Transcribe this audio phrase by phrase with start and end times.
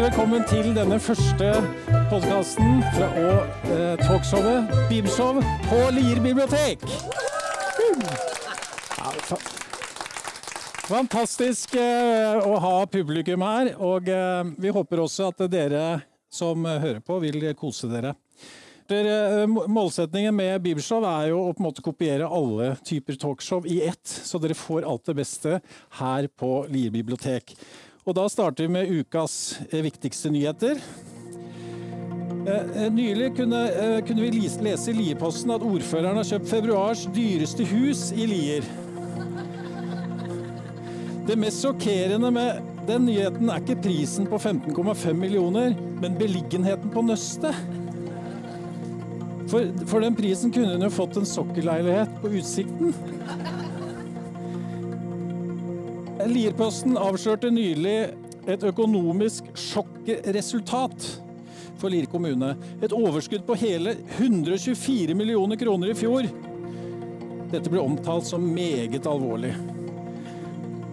[0.00, 1.48] Hjertelig velkommen til denne første
[2.08, 6.86] podkasten fra og eh, talkshowet Bibelshow på Lier bibliotek.
[8.96, 9.36] Ja, fa
[10.86, 15.84] fantastisk eh, å ha publikum her, og eh, vi håper også at dere
[16.32, 18.14] som hører på, vil kose dere.
[18.88, 23.82] Eh, målsetningen med Bibelshow er jo å på en måte kopiere alle typer talkshow i
[23.90, 25.60] ett, så dere får alt det beste
[26.00, 27.52] her på Lier bibliotek.
[28.10, 29.34] Og da starter vi med ukas
[29.68, 30.80] eh, viktigste nyheter.
[32.42, 33.60] Eh, nylig kunne,
[34.08, 38.66] kunne vi lese i Lieposten at ordføreren har kjøpt februars dyreste hus i Lier.
[41.28, 42.58] Det mest sjokkerende med
[42.90, 47.54] den nyheten er ikke prisen på 15,5 millioner, men beliggenheten på nøstet.
[49.46, 52.90] For, for den prisen kunne hun jo fått en sokkelleilighet på Utsikten.
[56.28, 57.96] Lierposten avslørte nylig
[58.50, 61.06] et økonomisk sjokkresultat
[61.80, 62.54] for Lier kommune.
[62.82, 66.28] Et overskudd på hele 124 millioner kroner i fjor.
[67.50, 69.54] Dette ble omtalt som meget alvorlig.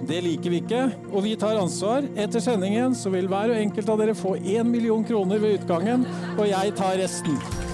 [0.08, 2.08] Det liker vi ikke, og vi tar ansvar.
[2.16, 6.08] Etter sendingen så vil hver og enkelt av dere få 1 million kroner ved utgangen,
[6.38, 7.67] og jeg tar resten.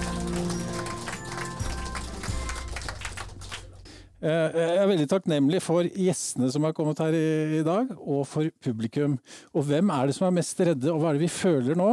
[4.24, 9.18] Jeg er veldig takknemlig for gjestene som har kommet her i, dag, og for publikum.
[9.52, 11.90] Og hvem er det som er mest redde, og hva er det vi føler nå?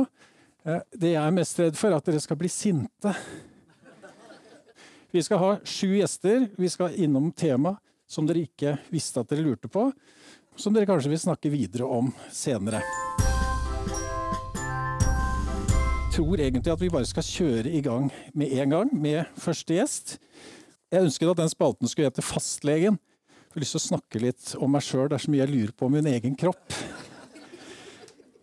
[0.63, 3.15] Eh, det jeg er mest redd for, er at dere skal bli sinte.
[5.11, 6.45] Vi skal ha sju gjester.
[6.55, 7.75] Vi skal innom tema
[8.07, 9.89] som dere ikke visste at dere lurte på.
[10.55, 12.79] Som dere kanskje vil snakke videre om senere.
[16.11, 19.75] Jeg tror egentlig at vi bare skal kjøre i gang med en gang med første
[19.75, 20.17] gjest.
[20.91, 22.97] Jeg ønsket at den spalten skulle hete Fastlegen.
[23.31, 25.06] Jeg har lyst til å snakke litt om meg sjøl.
[25.07, 26.75] Det er så mye jeg lurer på om min egen kropp.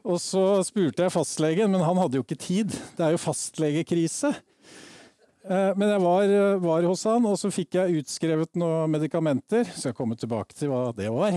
[0.09, 2.73] Og så spurte jeg fastlegen, men han hadde jo ikke tid.
[2.97, 4.31] Det er jo fastlegekrise.
[5.45, 6.33] Eh, men jeg var,
[6.65, 9.69] var hos han, og så fikk jeg utskrevet noen medikamenter.
[9.69, 11.37] Så jeg kommer tilbake til hva det var.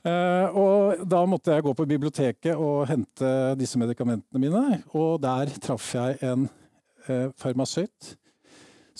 [0.00, 4.78] Eh, og da måtte jeg gå på biblioteket og hente disse medikamentene mine.
[4.96, 6.46] Og der traff jeg en
[7.04, 8.14] eh, farmasøyt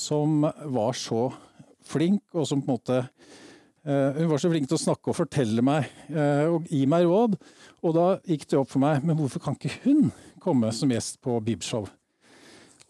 [0.00, 1.28] som var så
[1.84, 5.18] flink, og som på en måte uh, Hun var så flink til å snakke og
[5.18, 7.36] fortelle meg uh, og gi meg råd.
[7.84, 10.10] Og da gikk det opp for meg men hvorfor kan ikke hun
[10.40, 11.88] komme som gjest på Bibshow?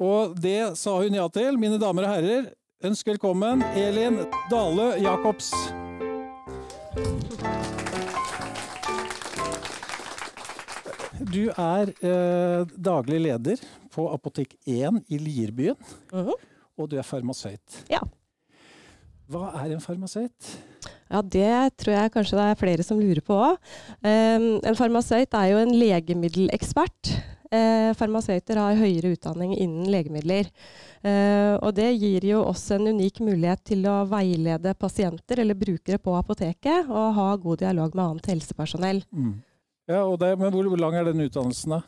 [0.00, 1.58] Og det sa hun ja til.
[1.60, 2.46] Mine damer og herrer,
[2.86, 5.50] ønsk velkommen Elin Dale Jacobs.
[11.30, 13.60] Du er eh, daglig leder
[13.92, 15.76] på Apotek 1 i Lierbyen.
[16.08, 16.48] Uh -huh
[16.80, 17.84] og du er farmasøyt.
[17.92, 18.02] Ja.
[19.30, 20.54] Hva er en farmasøyt?
[21.10, 23.58] Ja, Det tror jeg kanskje det er flere som lurer på òg.
[24.02, 27.12] Um, en farmasøyt er jo en legemiddelekspert.
[27.50, 30.50] Uh, farmasøyter har høyere utdanning innen legemidler.
[31.02, 35.98] Uh, og det gir jo oss en unik mulighet til å veilede pasienter eller brukere
[35.98, 39.02] på apoteket, og ha god dialog med annet helsepersonell.
[39.10, 39.38] Mm.
[39.90, 41.80] Ja, det, Men hvor, hvor, lang er den utdannelsen, da?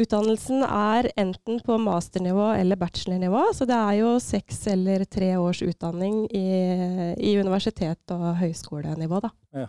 [0.00, 3.44] Utdannelsen er enten på masternivå eller bachelornivå.
[3.52, 6.46] Så det er jo seks eller tre års utdanning i,
[7.20, 9.32] i universitet- og høyskolenivå, da.
[9.64, 9.68] Ja.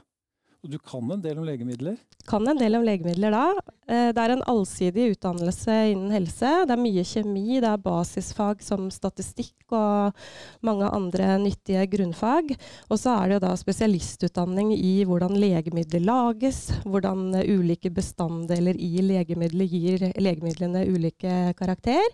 [0.64, 1.98] Du kan en del om legemidler?
[2.24, 3.48] Kan en del om legemidler da.
[3.84, 6.52] Eh, det er en allsidig utdannelse innen helse.
[6.64, 10.16] Det er mye kjemi, det er basisfag som statistikk og
[10.64, 12.54] mange andre nyttige grunnfag.
[12.88, 19.04] Og så er det jo da spesialistutdanning i hvordan legemidler lages, hvordan ulike bestanddeler i
[19.04, 22.08] legemidler gir legemidlene ulike karakter.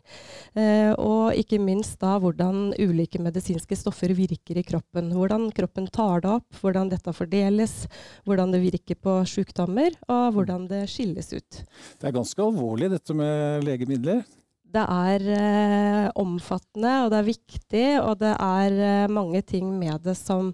[0.57, 5.13] Eh, og ikke minst da hvordan ulike medisinske stoffer virker i kroppen.
[5.13, 7.85] Hvordan kroppen tar det opp, hvordan dette fordeles.
[8.25, 11.57] hvordan hvordan det virker på sykdommer, og hvordan det skilles ut.
[11.99, 14.23] Det er ganske alvorlig dette med legemidler?
[14.69, 20.03] Det er eh, omfattende, og det er viktig, og det er eh, mange ting med
[20.05, 20.51] det som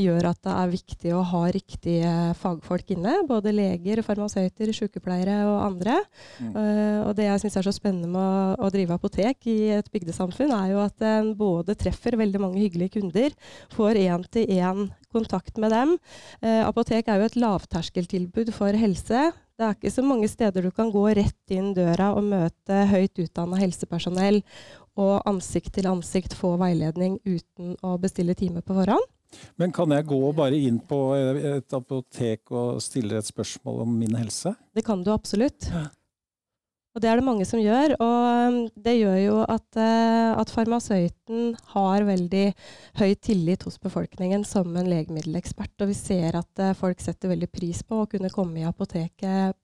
[0.00, 3.18] gjør at det er viktig å ha riktige fagfolk inne.
[3.28, 5.98] Både leger, farmasøyter, sykepleiere og andre.
[6.40, 6.54] Mm.
[6.54, 9.90] Uh, og det jeg syns er så spennende med å, å, drive apotek i et
[9.92, 13.36] bygdesamfunn, er jo at en både treffer veldig mange hyggelige kunder,
[13.74, 15.96] får én-til-én kontakt med dem.
[16.40, 19.28] Uh, apotek er jo et lavterskeltilbud for helse.
[19.58, 23.18] Det er ikke så mange steder du kan gå rett inn døra og møte høyt
[23.18, 24.38] utdanna helsepersonell
[24.94, 29.02] og ansikt til ansikt få veiledning uten å bestille time på forhånd.
[29.58, 34.14] Men kan jeg gå bare inn på et apotek og stille et spørsmål om min
[34.20, 34.54] helse?
[34.78, 35.66] Det kan du absolutt.
[36.96, 37.94] Og det er det mange som gjør.
[38.02, 42.46] Og um, det gjør jo at, uh, at, farmasøyten har veldig
[42.98, 45.76] høy tillit hos befolkningen som en legemiddelekspert.
[45.84, 49.56] Og vi ser at uh, folk setter veldig pris på å kunne komme i apoteket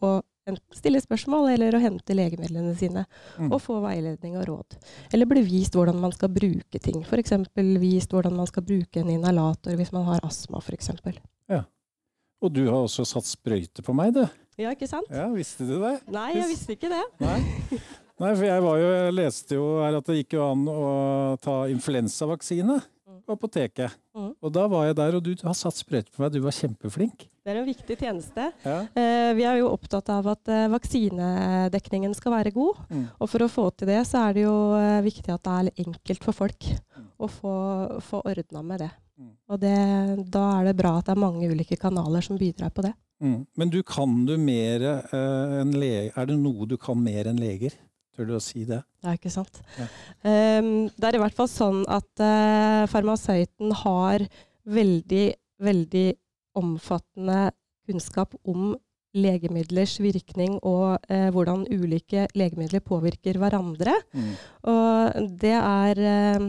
[0.00, 0.22] og
[0.74, 3.04] stille spørsmål eller å hente legemidlene sine.
[3.38, 3.50] Mm.
[3.52, 4.78] Og få veiledning og råd.
[5.14, 7.04] Eller bli vist hvordan man skal bruke ting.
[7.04, 7.36] F.eks.
[7.80, 10.92] vist hvordan man skal bruke en inhalator hvis man har astma f.eks.
[12.40, 14.22] Og du har også satt sprøyte på meg, du.
[14.60, 15.08] Ja, ikke sant?
[15.12, 15.96] Ja, visste du det?
[16.12, 17.02] Nei, jeg visste ikke det.
[17.20, 17.38] Nei.
[18.20, 20.80] Nei, for jeg, var jo, jeg leste jo her at det gikk jo an å
[21.40, 22.76] ta influensavaksine
[23.30, 23.94] på apoteket.
[24.16, 24.32] Mm.
[24.42, 26.32] Og da var jeg der, og du har satt sprøyte på meg.
[26.34, 27.28] Du var kjempeflink.
[27.40, 28.48] Det er en viktig tjeneste.
[28.66, 28.80] Ja.
[28.98, 32.80] Eh, vi er jo opptatt av at eh, vaksinedekningen skal være god.
[32.90, 33.04] Mm.
[33.18, 35.86] Og for å få til det, så er det jo eh, viktig at det er
[35.86, 37.06] enkelt for folk Mm.
[37.22, 37.52] å få,
[38.04, 38.90] få ordna med det.
[39.16, 39.30] Mm.
[39.48, 39.76] Og det,
[40.34, 42.90] da er det bra at det er mange ulike kanaler som bidrar på det.
[43.24, 43.46] Mm.
[43.56, 44.84] Men du kan du mer
[45.14, 46.10] enn leger?
[46.16, 47.72] Er det noe du kan mer enn leger?
[48.16, 48.80] Tør du å si det?
[49.04, 49.62] Ja, ikke sant.
[49.78, 49.86] Ja.
[50.26, 54.26] Um, det er i hvert fall sånn at uh, farmasøyten har
[54.70, 55.26] veldig,
[55.62, 56.06] veldig
[56.60, 57.50] omfattende
[57.88, 58.74] kunnskap om
[59.16, 63.96] legemidlers virkning og eh, hvordan ulike legemidler påvirker hverandre.
[64.14, 64.28] Mm.
[64.70, 66.44] Og det er eh,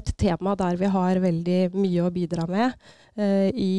[0.00, 2.72] et tema der vi har veldig mye å bidra med
[3.18, 3.74] eh, i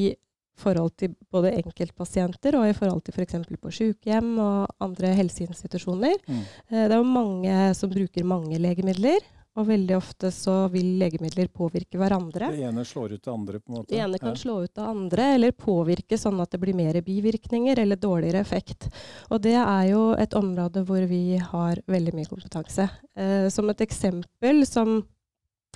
[0.58, 3.36] forhold til både enkeltpasienter og i forhold til f.eks.
[3.62, 6.16] på sykehjem og andre helseinstitusjoner.
[6.28, 6.44] Mm.
[6.72, 9.20] Eh, Det er jo mange som bruker mange legemidler,
[9.56, 12.50] og veldig ofte så vil legemidler påvirke hverandre.
[12.52, 13.88] Det ene slår ut det andre, på en måte.
[13.94, 14.36] Det ene kan Ja.
[14.36, 18.90] slå ut det andre, eller påvirke sånn at det blir mer bivirkninger eller dårligere effekt.
[19.32, 22.90] Og det er jo et område hvor vi har veldig mye kompetanse.
[23.16, 25.06] Eh, som et eksempel som,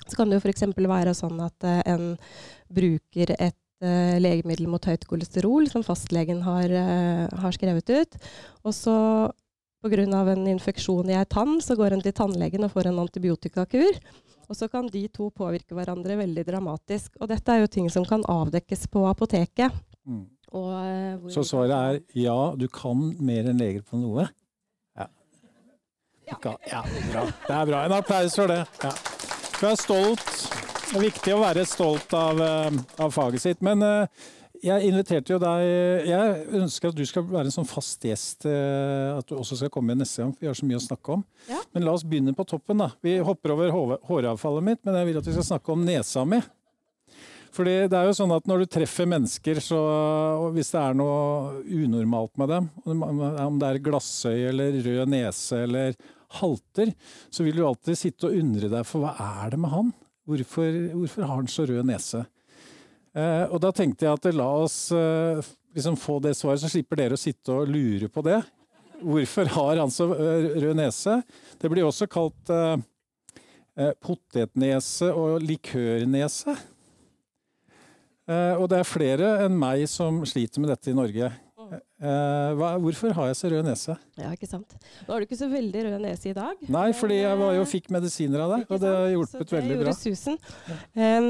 [0.06, 0.60] så kan det jo f.eks.
[0.76, 2.18] være sånn at eh, en
[2.70, 8.18] bruker et legemiddel mot høyt kolesterol som fastlegen har, eh, har skrevet ut.
[8.64, 8.96] Og så
[9.82, 10.32] pga.
[10.32, 14.00] en infeksjon i ei tann, så går en til tannlegen og får en antibiotikakur.
[14.50, 17.16] Og så kan de to påvirke hverandre veldig dramatisk.
[17.20, 19.72] Og dette er jo ting som kan avdekkes på apoteket.
[20.04, 20.26] Mm.
[20.52, 24.26] Og, uh, Så svaret er ja, du kan mer enn leger på noe?
[24.98, 25.06] Ja.
[26.26, 26.56] Ja.
[26.66, 27.24] Ja bra.
[27.46, 27.84] Det er bra.
[27.84, 28.66] En applaus for det.
[28.82, 28.90] Ja.
[29.60, 30.69] Du er stolt.
[30.90, 33.60] Det er viktig å være stolt av, eh, av faget sitt.
[33.62, 34.28] Men eh,
[34.60, 35.62] jeg inviterte jo deg
[36.10, 38.44] Jeg ønsker at du skal være en sånn fast gjest.
[38.50, 41.22] eh, At du også skal komme neste gang, vi har så mye å snakke om.
[41.48, 41.60] Ja.
[41.72, 42.90] Men la oss begynne på toppen, da.
[43.06, 43.70] Vi hopper over
[44.10, 46.42] håravfallet mitt, men jeg vil at vi skal snakke om nesa mi.
[47.54, 49.78] Fordi det er jo sånn at når du treffer mennesker, så
[50.38, 55.64] og hvis det er noe unormalt med dem, om det er glassøye eller rød nese
[55.64, 55.96] eller
[56.38, 56.92] halter,
[57.30, 59.90] så vil du alltid sitte og undre deg for hva er det med han?
[60.28, 62.24] Hvorfor, hvorfor har han så rød nese?
[63.16, 65.40] Eh, og da tenkte jeg at la oss eh,
[65.74, 68.38] liksom få det svaret, så slipper dere å sitte og lure på det.
[69.00, 71.20] Hvorfor har han så eh, rød nese?
[71.58, 72.76] Det blir også kalt eh,
[73.80, 76.54] eh, potetnese og likørnese.
[78.30, 81.32] Eh, og det er flere enn meg som sliter med dette i Norge.
[82.00, 83.94] Eh, hva, hvorfor har jeg så rød nese?
[84.16, 84.76] Ja, ikke sant.
[85.04, 86.62] Nå har du ikke så veldig rød nese i dag.
[86.72, 89.74] Nei, fordi jeg var jo fikk medisiner av deg, og det har hjulpet Så veldig
[89.76, 89.92] det bra.
[89.98, 90.38] susen.
[90.96, 91.28] Um,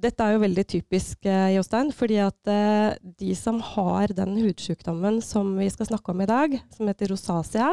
[0.00, 5.20] dette er jo veldig typisk, uh, Jostein, fordi at uh, de som har den hudsykdommen
[5.22, 7.70] som vi skal snakke om i dag, som heter rosacea,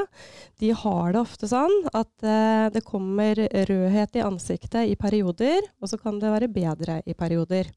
[0.62, 5.90] de har det ofte sånn at eh, det kommer rødhet i ansiktet i perioder, og
[5.90, 7.74] så kan det være bedre i perioder.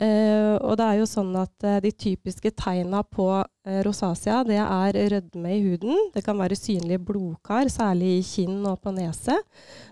[0.00, 4.60] Eh, og det er jo sånn at uh, de typiske tegna på uh, rosacea, det
[4.62, 6.06] er rødme i huden.
[6.14, 9.36] Det kan være synlige blodkar, særlig i kinn og på nese.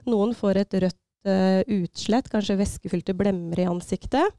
[0.09, 4.33] Noen får et rødt utslett, kanskje væskefylte blemmer i ansiktet.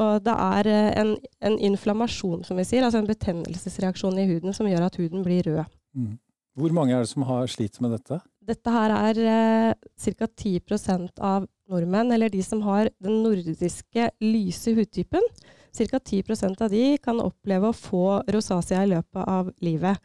[0.00, 1.12] Og det er en,
[1.44, 5.44] en inflammasjon, som vi sier, altså en betennelsesreaksjon i huden som gjør at huden blir
[5.46, 5.60] rød.
[5.94, 6.16] Mm.
[6.58, 8.20] Hvor mange er det som har sliter med dette?
[8.42, 10.26] Dette her er eh, ca.
[10.26, 15.24] 10% av nordmenn, eller de som har den nordiske lyse hudtypen.
[15.72, 15.98] Ca.
[15.98, 20.00] 10% av de kan oppleve å få rosacea i løpet av livet.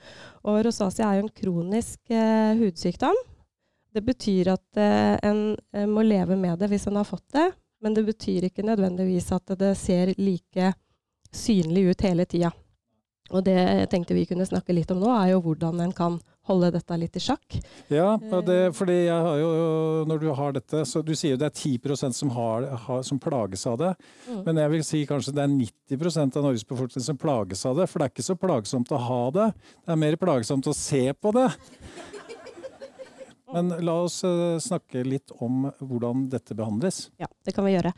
[0.47, 3.19] Og rosacea er jo en kronisk eh, hudsykdom.
[3.93, 7.49] Det betyr at eh, en eh, må leve med det hvis en har fått det,
[7.83, 10.71] men det betyr ikke nødvendigvis at det ser like
[11.35, 12.53] synlig ut hele tida.
[13.35, 16.19] Og det jeg tenkte vi kunne snakke litt om nå, er jo hvordan en kan
[16.47, 17.57] holde dette litt i sjakk.
[17.91, 19.51] Ja, det, fordi jeg har jo,
[20.09, 23.21] når du har dette, så du sier jo det er 10% som, har, har, som
[23.21, 23.93] plages av det.
[24.27, 24.41] Mm.
[24.47, 27.89] Men jeg vil si kanskje det er 90% av Norges befolkning som plages av det.
[27.91, 29.49] For det er ikke så plagsomt å ha det,
[29.83, 31.49] det er mer plagsomt å se på det.
[33.53, 37.07] Men la oss eh, snakke litt om hvordan dette behandles.
[37.21, 37.93] Ja, det kan vi gjøre.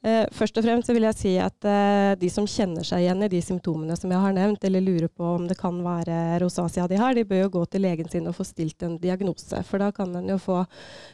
[0.00, 3.28] Eh, først og fremst vil jeg si at eh, de som kjenner seg igjen i
[3.32, 7.00] de symptomene som jeg har nevnt, eller lurer på om det kan være rosacea de
[7.00, 9.60] har, de bør jo gå til legen sin og få stilt en diagnose.
[9.68, 10.62] For da kan en jo få,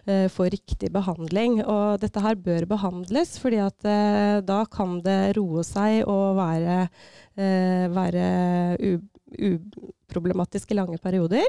[0.07, 1.61] få riktig behandling.
[1.65, 3.89] Og dette her bør behandles, fordi at
[4.47, 6.77] da kan det roe seg og være,
[7.95, 8.29] være
[9.51, 11.49] uproblematisk i lange perioder.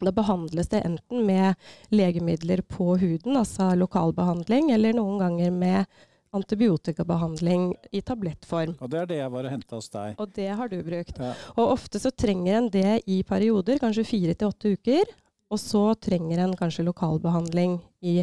[0.00, 1.54] Da behandles det enten med
[1.92, 5.84] legemidler på huden, altså lokalbehandling, eller noen ganger med
[6.32, 8.76] antibiotikabehandling i tablettform.
[8.80, 10.14] Og det er det jeg var og henta hos deg.
[10.22, 11.18] Og det har du brukt.
[11.20, 11.34] Ja.
[11.56, 15.12] Og ofte så trenger en det i perioder, kanskje fire til åtte uker.
[15.52, 17.76] Og så trenger en kanskje lokalbehandling
[18.08, 18.22] i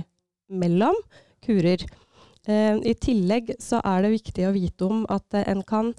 [0.49, 0.97] mellom
[1.45, 1.85] kurer.
[2.49, 5.93] Eh, I tillegg så er det viktig å vite om at en kan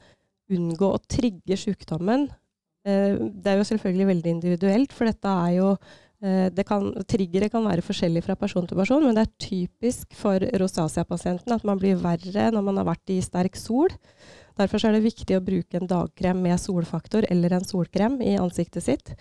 [0.50, 2.26] unngå å trigge sykdommen.
[2.86, 5.72] Eh, det er jo selvfølgelig veldig individuelt, for dette er jo
[6.24, 10.16] eh, det kan, Triggeret kan være forskjellig fra person til person, men det er typisk
[10.16, 13.92] for rosacea-pasienten at man blir verre når man har vært i sterk sol.
[14.60, 18.84] Derfor er det viktig å bruke en dagkrem med solfaktor eller en solkrem i ansiktet
[18.84, 19.14] sitt.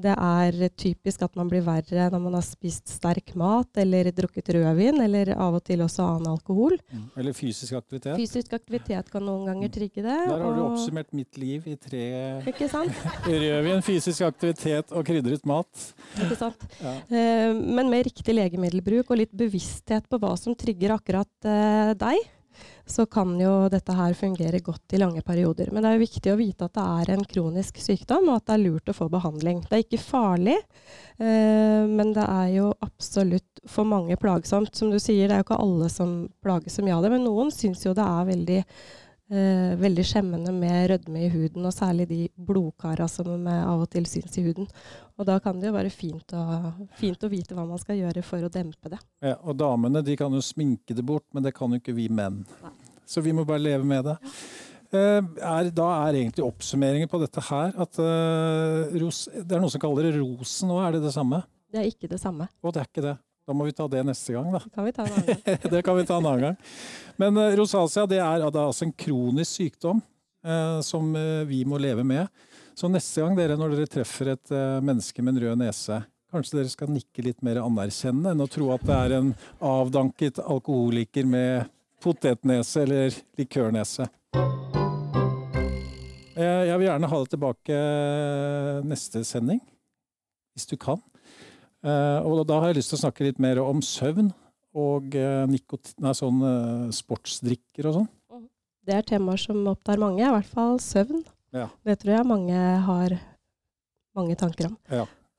[0.00, 4.52] Det er typisk at man blir verre når man har spist sterk mat eller drukket
[4.56, 6.76] rødvin, eller av og til også annen alkohol.
[6.90, 7.04] Mm.
[7.20, 8.16] Eller fysisk aktivitet.
[8.18, 10.16] Fysisk aktivitet kan noen ganger trigge det.
[10.30, 12.04] Der har du oppsummert mitt liv i tre
[12.50, 13.06] Ikke sant?
[13.28, 15.86] rødvin, fysisk aktivitet og krydret mat.
[16.24, 16.66] Ikke sant?
[16.80, 16.96] Ja.
[17.10, 22.30] Eh, men med riktig legemiddelbruk og litt bevissthet på hva som trigger akkurat eh, deg,
[22.90, 25.70] så kan jo dette her fungere godt i lange perioder.
[25.72, 28.48] Men det er jo viktig å vite at det er en kronisk sykdom, og at
[28.48, 29.62] det er lurt å få behandling.
[29.66, 30.56] Det er ikke farlig,
[31.18, 34.74] eh, men det er jo absolutt for mange plagsomt.
[34.76, 37.26] Som du sier, det er jo ikke alle som plages så mye av det, men
[37.28, 38.64] noen syns jo det er veldig
[39.30, 44.08] Eh, veldig skjemmende med rødme i huden, og særlig de blodkara som av og til
[44.10, 44.66] syns i huden.
[45.20, 46.42] Og da kan det jo være fint å,
[46.98, 48.98] fint å vite hva man skal gjøre for å dempe det.
[49.22, 52.08] Ja, og damene de kan jo sminke det bort, men det kan jo ikke vi
[52.10, 52.42] menn.
[52.64, 52.79] Nei.
[53.10, 54.16] Så vi må bare leve med det.
[54.90, 59.70] Eh, er, da er egentlig oppsummeringen på dette her at uh, ros, det er noen
[59.70, 61.42] som kaller det rosen òg, er det det samme?
[61.70, 62.48] Det er ikke det samme.
[62.62, 63.16] Og det er ikke det.
[63.46, 64.60] Da må vi ta det neste gang, da.
[64.62, 65.60] Det kan vi ta en annen gang.
[65.74, 66.72] det kan vi ta en annen gang.
[67.22, 70.02] Men uh, rosacea det er, det er altså en kronisk sykdom
[70.46, 72.28] uh, som eh, vi må leve med.
[72.74, 75.98] Så neste gang dere, når dere treffer et eh, menneske med en rød nese,
[76.32, 79.32] kanskje dere skal nikke litt mer anerkjennende enn å tro at det er en
[79.66, 81.68] avdanket alkoholiker med
[82.00, 84.08] potetnese eller likørnese.
[86.40, 89.60] Eh, jeg vil gjerne ha det tilbake eh, neste sending,
[90.54, 91.02] hvis du kan.
[91.84, 94.32] Eh, og da har jeg lyst til å snakke litt mer om søvn
[94.70, 96.42] og nei, sånn,
[96.94, 98.10] sportsdrikker og sånn.
[98.86, 101.24] Det er temaer som opptar mange, i hvert fall søvn.
[101.52, 101.66] Ja.
[101.84, 103.16] Det tror jeg mange har
[104.16, 104.76] mange tanker om.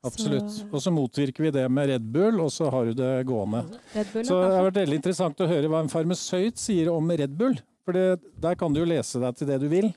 [0.02, 0.64] Absolutt.
[0.72, 3.62] Og så motvirker vi det med Red Bull, og så har du det gående.
[3.94, 7.36] Bull Så det har vært veldig interessant å høre hva en farmasøyt sier om Red
[7.38, 7.54] Bull.
[7.86, 9.92] For det, der kan du jo lese deg til det du vil.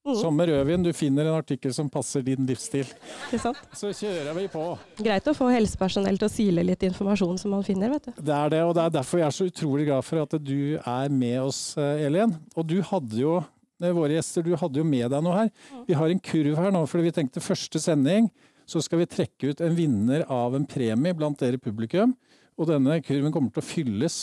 [0.00, 2.88] Mm, Som med rødvin, du finner en artikkel som passer din livsstil.
[3.36, 3.58] sant?
[3.76, 4.62] Så kjører vi på.
[4.96, 8.12] Greit å få helsepersonell til å sile litt informasjon som man finner, vet du.
[8.16, 10.78] Det er det, og det er derfor jeg er så utrolig glad for at du
[10.80, 12.32] er med oss, eh, Elin.
[12.56, 13.36] Og du hadde jo,
[13.82, 15.50] eh, våre gjester, du hadde jo med deg noe her.
[15.84, 18.30] Vi har en kurv her nå, fordi vi tenkte første sending
[18.70, 22.12] så skal vi trekke ut en vinner av en premie blant dere publikum.
[22.54, 24.18] Og denne kurven kommer til å fylles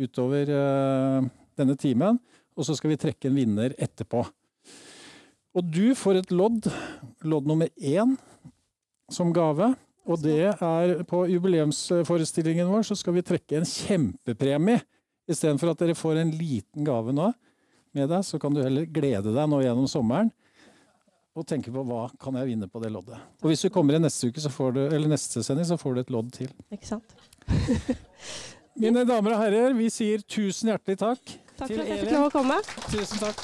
[0.00, 1.26] utover uh,
[1.58, 2.20] denne timen.
[2.56, 4.22] Og så skal vi trekke en vinner etterpå.
[5.56, 6.68] Og du får et lodd,
[7.24, 8.16] lodd nummer én,
[9.12, 9.74] som gave.
[10.06, 14.80] Og det er på jubileumsforestillingen vår så skal vi trekke en kjempepremie.
[15.26, 17.32] Istedenfor at dere får en liten gave nå
[17.96, 20.30] med deg, så kan du heller glede deg nå gjennom sommeren.
[21.36, 23.18] Og tenke på hva kan jeg vinne på det loddet.
[23.44, 25.94] Og hvis du kommer i neste uke, så får du, eller neste sending, så får
[25.94, 26.48] du et lodd til.
[26.72, 27.12] Ikke sant?
[28.80, 31.20] Mine damer og herrer, vi sier tusen hjertelig takk.
[31.56, 32.56] Takk for at jeg fikk lov å komme.
[32.88, 33.38] Tusen takk.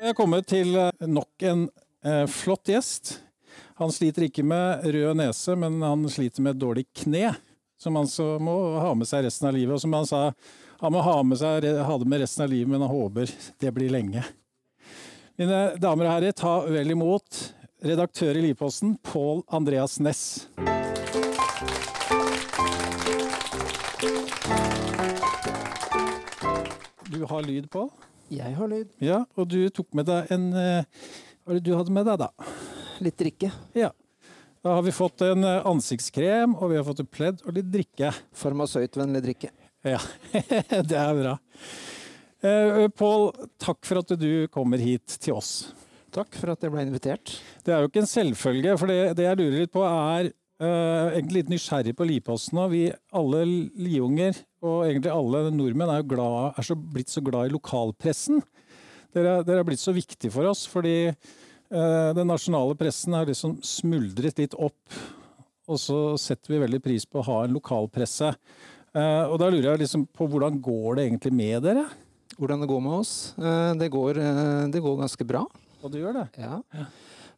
[0.00, 1.66] Jeg er kommet til eh, nok en
[2.04, 3.18] eh, flott gjest.
[3.80, 7.34] Han sliter ikke med rød nese, men han sliter med et dårlig kne.
[7.80, 9.76] Som han så må ha med seg resten av livet.
[9.76, 10.26] Og som han sa,
[10.80, 13.28] han må ha, med seg, ha det med resten av livet, men han håper
[13.60, 14.22] det blir lenge.
[15.36, 17.40] Mine damer og herrer, ta vel imot
[17.84, 20.22] redaktør i Livposten, Pål Andreas Næss.
[27.12, 27.92] Du har lyd Pål?
[28.32, 28.88] Jeg har lyd.
[29.04, 31.08] Ja, og du tok med deg en eh,
[31.44, 32.50] Hva var det du hadde med deg, da?
[33.04, 33.52] Litt drikke.
[33.76, 33.92] Ja.
[34.64, 38.16] Da har vi fått en ansiktskrem, og vi har fått et pledd og litt drikke.
[38.32, 39.56] Farmasøytvennlig drikke.
[39.86, 40.00] Ja,
[40.90, 41.36] det er bra.
[42.44, 45.70] Eh, Pål, takk for at du kommer hit til oss.
[46.12, 47.32] Takk for at jeg ble invitert.
[47.64, 51.12] Det er jo ikke en selvfølge, for det, det jeg lurer litt på er uh,
[51.14, 52.66] egentlig litt nysgjerrig på Liposten nå.
[52.72, 52.82] Vi
[53.16, 53.44] alle
[53.78, 58.42] liunger, og egentlig alle nordmenn, er jo glad, er så, blitt så glad i lokalpressen.
[59.14, 63.60] Dere, dere er blitt så viktig for oss, fordi uh, den nasjonale pressen har liksom
[63.64, 65.00] smuldret litt opp.
[65.70, 68.34] Og så setter vi veldig pris på å ha en lokalpresse.
[68.90, 71.88] Eh, og da lurer jeg liksom på hvordan går det egentlig med dere?
[72.40, 73.34] hvordan det går med oss.
[73.36, 75.42] Eh, det, går, eh, det går ganske bra.
[75.84, 76.26] Og du gjør det?
[76.40, 76.60] Ja.
[76.72, 76.86] ja.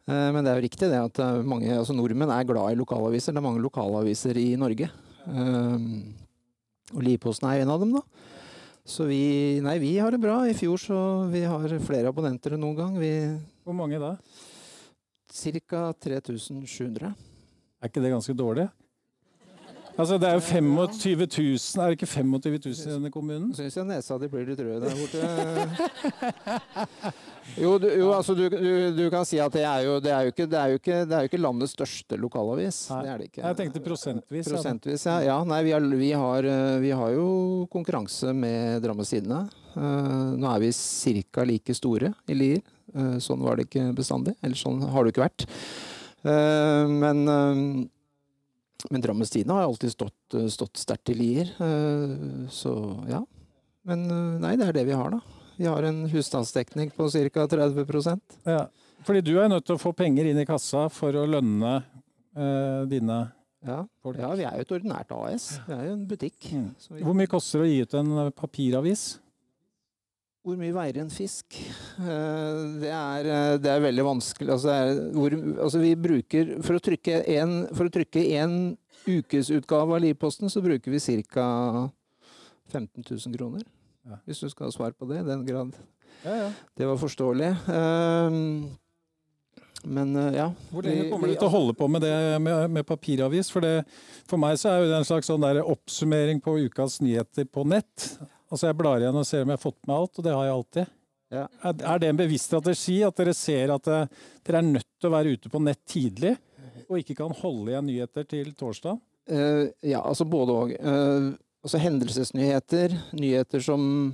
[0.06, 3.34] men det er jo riktig det at mange, altså nordmenn er glad i lokalaviser.
[3.34, 4.88] Det er mange lokalaviser i Norge.
[6.92, 8.02] Og Livposten er en av dem, da.
[8.86, 10.40] Så vi Nei, vi har det bra.
[10.46, 10.98] I fjor så
[11.30, 12.98] vi har flere abonnenter enn noen gang.
[12.98, 13.12] Vi
[13.62, 14.16] Hvor mange da?
[15.32, 15.84] Ca.
[16.02, 17.14] 3700.
[17.82, 18.68] Er ikke det ganske dårlig?
[19.92, 23.50] Altså, det er jo 25 000, er det ikke 25 000 i denne kommunen?
[23.56, 25.20] Syns jeg nesa di blir litt rød der borte.
[27.58, 30.28] Jo, du, jo altså du, du, du kan si at det er jo, det er
[30.28, 32.88] jo, ikke, det er jo, ikke, det er jo ikke landets største lokalavis.
[32.92, 33.00] Nei.
[33.02, 33.42] Det er det ikke.
[33.42, 34.48] Jeg tenkte prosentvis.
[34.48, 35.16] Prosentvis, ja.
[35.26, 36.42] ja nei, vi har, vi, har,
[36.80, 37.26] vi har jo
[37.72, 39.40] konkurranse med Drammens Tidende.
[39.74, 40.70] Eh, nå er vi
[41.34, 41.42] ca.
[41.48, 42.62] like store i Lier.
[42.94, 44.34] Eh, sånn var det ikke bestandig.
[44.40, 45.40] Eller sånn har det ikke vært.
[46.22, 47.26] Eh, men
[48.90, 51.52] men Drammens Tidende har alltid stått, eh, stått sterkt i Lier.
[51.60, 52.72] eh, Så
[53.10, 53.22] ja.
[53.84, 55.20] Men eh, nei, det er det vi har, da.
[55.56, 57.46] Vi har en husstandsdekning på ca.
[57.46, 58.66] 30% Ja.
[59.04, 61.82] Fordi du er nødt til å få penger inn i kassa for å lønne
[62.36, 63.32] eh, dine
[63.66, 63.80] ja.
[64.02, 64.18] folk.
[64.18, 65.48] ja, vi er jo et ordinært AS.
[65.66, 66.52] Vi er jo en butikk.
[66.54, 66.68] Mm.
[67.02, 69.18] Hvor mye koster det å gi ut en papiravis?
[70.42, 71.54] Hvor mye veier en fisk?
[72.02, 74.50] Eh, Det er, eh, det er veldig vanskelig.
[74.50, 78.56] Altså, er, hvor, altså vi bruker For å trykke en, for å trykke en
[79.06, 81.46] ukesutgave av Livposten, så bruker vi ca.
[82.72, 83.62] 15 000 kroner.
[84.06, 84.18] Ja.
[84.26, 85.74] Hvis du skal ha svar på det, i den grad
[86.24, 86.52] Ja, ja.
[86.78, 87.52] det var forståelig.
[87.68, 88.70] Um,
[89.84, 90.52] Men ja.
[90.70, 93.50] Hvor lenge kommer du til å holde på med det med, med papiravis?
[93.50, 93.84] For, det,
[94.30, 98.12] for meg så er det en slags sånn oppsummering på ukas nyheter på nett.
[98.52, 100.46] Altså Jeg blar igjen og ser om jeg har fått med alt, og det har
[100.46, 100.96] jeg alltid.
[101.32, 101.44] Ja.
[101.64, 105.14] Er, det en bevisst strategi at dere ser at eh, dere er nødt til å
[105.14, 106.34] være ute på nett tidlig,
[106.84, 109.00] og ikke kan holde igjen nyheter til torsdag?
[109.32, 110.72] Uh, ja, altså både òg.
[111.62, 114.12] altså hendelsesnyheter, nyheter som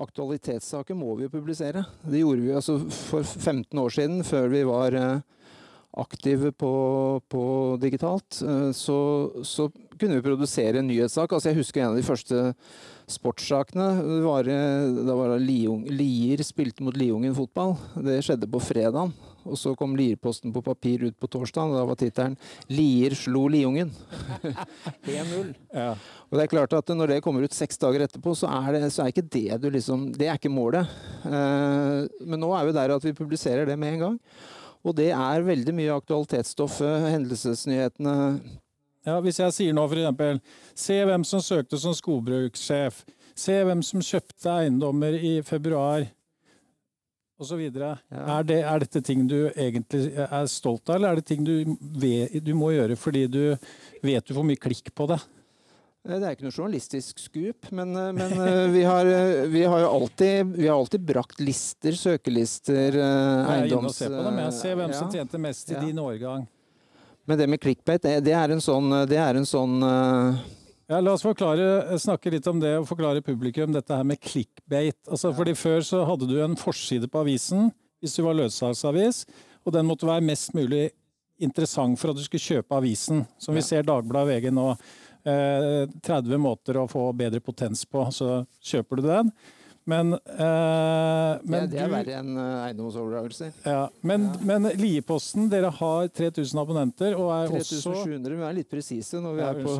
[0.00, 1.84] Aktualitetssaker må vi jo publisere.
[2.00, 5.18] Det gjorde vi altså for 15 år siden, før vi var eh,
[6.00, 6.72] aktive på,
[7.28, 7.42] på
[7.82, 8.40] digitalt.
[8.40, 8.96] eh, så,
[9.44, 11.32] så kunne vi produsere en nyhetssak.
[11.32, 12.54] Altså jeg husker en av de første
[13.12, 13.88] sportssakene.
[14.02, 17.76] Det var, eh, da var det Liung, Lier spilte mot Liungen fotball.
[17.96, 19.12] Det skjedde på fredagen.
[19.42, 21.72] Og så kom Lierposten på papir ut på torsdag.
[21.72, 22.36] og Da var tittelen
[22.70, 23.90] 'Lier slo Liungen'.
[25.02, 25.54] 1-0.
[25.74, 25.96] Ja.
[26.30, 28.92] Og det er klart at når det kommer ut seks dager etterpå, så er, det,
[28.92, 30.86] så er ikke det du liksom Det er ikke målet.
[31.26, 34.18] Eh, men nå er vi der at vi publiserer det med en gang.
[34.84, 36.80] Og det er veldig mye aktualitetsstoff.
[36.80, 38.40] eh, Hendelsesnyhetene
[39.06, 40.40] Ja, Hvis jeg sier nå f.eks.:
[40.78, 43.04] Se hvem som søkte som skogbrukssjef.
[43.34, 46.04] Se hvem som kjøpte eiendommer i februar.
[47.40, 47.96] Og så videre.
[48.12, 48.38] Ja.
[48.38, 51.54] Er, det, er dette ting du egentlig er stolt av, eller er det ting du,
[51.98, 53.40] vet, du må gjøre fordi du
[54.04, 55.18] vet du får mye klikk på det?
[56.06, 59.10] Eh, Det er ikke noe journalistisk skup, men, eh, men eh, vi, har,
[59.50, 63.48] vi har jo alltid, vi har alltid brakt lister, søkelister, eiendoms...
[63.50, 64.38] Jeg er inne og ser på dem.
[64.44, 65.82] jeg ser hvem som tjente mest i Ja.
[65.88, 66.46] din årgang.
[67.26, 70.40] Men det med clickbait, det, er en sånn, det er en sånn uh...
[70.90, 74.98] Ja, La oss forklare, snakke litt om det og forklare publikum dette her med clickbait.
[75.08, 77.70] Altså, fordi Før så hadde du en forside på avisen
[78.02, 79.22] hvis du var løssalgsavis,
[79.62, 80.88] og den måtte være mest mulig
[81.42, 83.22] interessant for at du skulle kjøpe avisen.
[83.38, 83.68] Som vi Ja.
[83.68, 84.66] ser Dagbladet og VG nå.
[85.24, 89.32] Eh, 30 måter å få bedre potens på, så kjøper du den.
[89.84, 93.50] Men, eh, men det er verre enn eh, eiendomsoverdragelser.
[93.66, 98.70] ja, men, men Lieposten, dere har 3000 abonnenter og er også 3700, vi er litt
[98.70, 99.74] presise når vi Ja, er på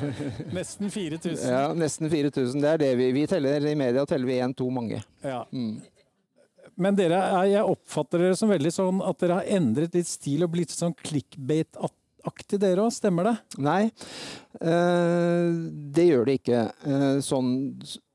[0.58, 1.46] nesten 4000.
[1.46, 2.60] Ja, nesten 4000.
[2.64, 3.62] Det er det vi, vi teller.
[3.70, 4.98] I media teller vi én, to, mange.
[5.22, 5.44] Ja.
[5.54, 5.76] Mm.
[6.74, 10.42] Men dere er, jeg oppfatter dere som veldig sånn at dere har endret litt stil
[10.42, 13.34] og blitt sånn clickbait-aktig dere òg, stemmer det?
[13.62, 13.82] Nei,
[14.58, 15.52] eh,
[15.94, 16.64] det gjør det ikke.
[16.90, 17.52] Eh, sånn,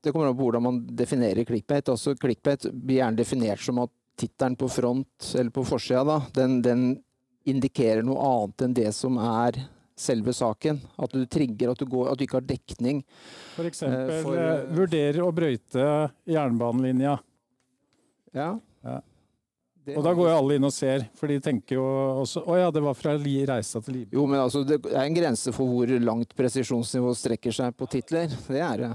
[0.02, 1.88] det kommer an på hvordan man definerer clickbait.
[1.92, 6.58] Altså, clickbait blir gjerne definert som at tittelen på front eller på forsida da, den,
[6.64, 6.82] den
[7.48, 9.56] indikerer noe annet enn det som er
[10.00, 10.78] selve saken.
[11.00, 13.02] At du trigger, at du, går, at du ikke har dekning.
[13.92, 15.86] Eh, for- eh, vurderer å brøyte
[16.28, 17.18] jernbanelinja.
[18.36, 18.50] Ja.
[18.84, 19.00] Ja.
[19.88, 21.84] Og da går jo alle inn og ser, for de tenker jo
[22.20, 24.18] også Å ja, det var fra Reisa til Libya.
[24.18, 28.28] Jo, men altså, det er en grense for hvor langt presisjonsnivå strekker seg på titler.
[28.28, 28.90] Det er det.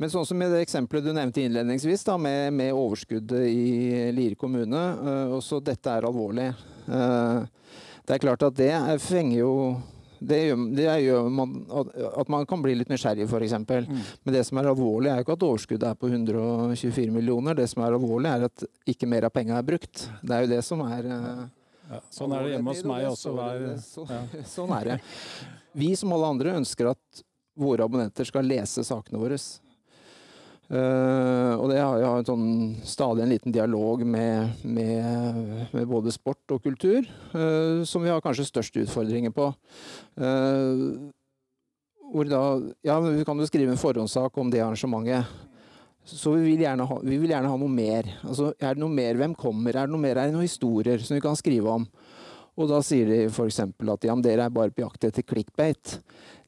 [0.00, 4.36] Men sånn som i det eksempelet du nevnte innledningsvis, da, med, med overskuddet i Lier
[4.40, 4.82] kommune.
[5.04, 6.50] Uh, også dette er alvorlig.
[6.88, 7.44] Uh,
[8.08, 9.54] det er klart at det er- fenger jo
[10.20, 13.54] det gjør, det gjør man, at, at man kan bli litt nysgjerrig, f.eks.
[13.56, 14.02] Mm.
[14.24, 17.56] Men det som er alvorlig, er jo ikke at overskuddet er på 124 millioner.
[17.56, 20.04] Det som er alvorlig, er at ikke mer av penga er brukt.
[20.20, 21.40] Det er jo det som er eh,
[21.90, 23.32] Ja, sånn er det hjemme hos meg også.
[23.38, 24.20] Hver, så- ja.
[24.56, 24.98] Sånn er det.
[25.80, 27.24] Vi som alle andre ønsker at
[27.60, 29.40] våre abonnenter skal lese sakene våre.
[30.70, 32.50] Eh, og det jeg har en sånn,
[32.86, 37.02] stadig en liten dialog med, med, med både sport og kultur,
[37.34, 39.48] eh, som vi har kanskje størst utfordringer på.
[40.20, 40.84] Eh,
[42.10, 42.42] hvor da
[42.86, 45.26] Ja, vi kan jo skrive en forhåndssak om det arrangementet.
[46.06, 48.06] Så vi vil, ha, vi vil gjerne ha noe mer.
[48.24, 49.18] Altså, er det noe mer?
[49.18, 49.74] Hvem kommer?
[49.74, 50.16] Er det noe mer?
[50.16, 51.84] Er det noen historier som vi kan skrive om?
[52.58, 53.60] Og da sier de f.eks.
[53.62, 55.98] at ja, dere er bare på jakt etter clickbait.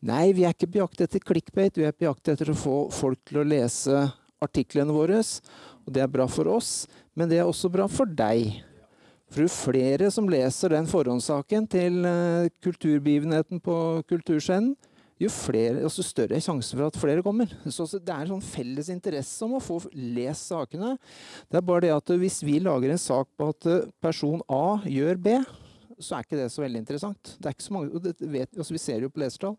[0.02, 1.76] Nei, vi er ikke på jakt etter clickbait.
[1.78, 4.00] Vi er på jakt etter å få folk til å lese
[4.42, 5.20] artiklene våre.
[5.86, 8.58] Og det er bra for oss, men det er også bra for deg.
[9.32, 13.76] For jo flere som leser den forhåndssaken til uh, kulturbegivenheten på
[14.10, 14.74] Kulturscenen,
[15.22, 17.50] jo flere, altså større er sjansen for at flere kommer.
[17.70, 20.96] Så det er en sånn felles interesse om å få lest sakene.
[21.46, 24.80] Det er bare det at hvis vi lager en sak på at eh, person A
[24.82, 25.36] gjør B,
[26.04, 27.34] så er ikke det så veldig interessant.
[27.38, 29.56] Det er ikke så mange, og det vet, altså vi ser jo på lesertall.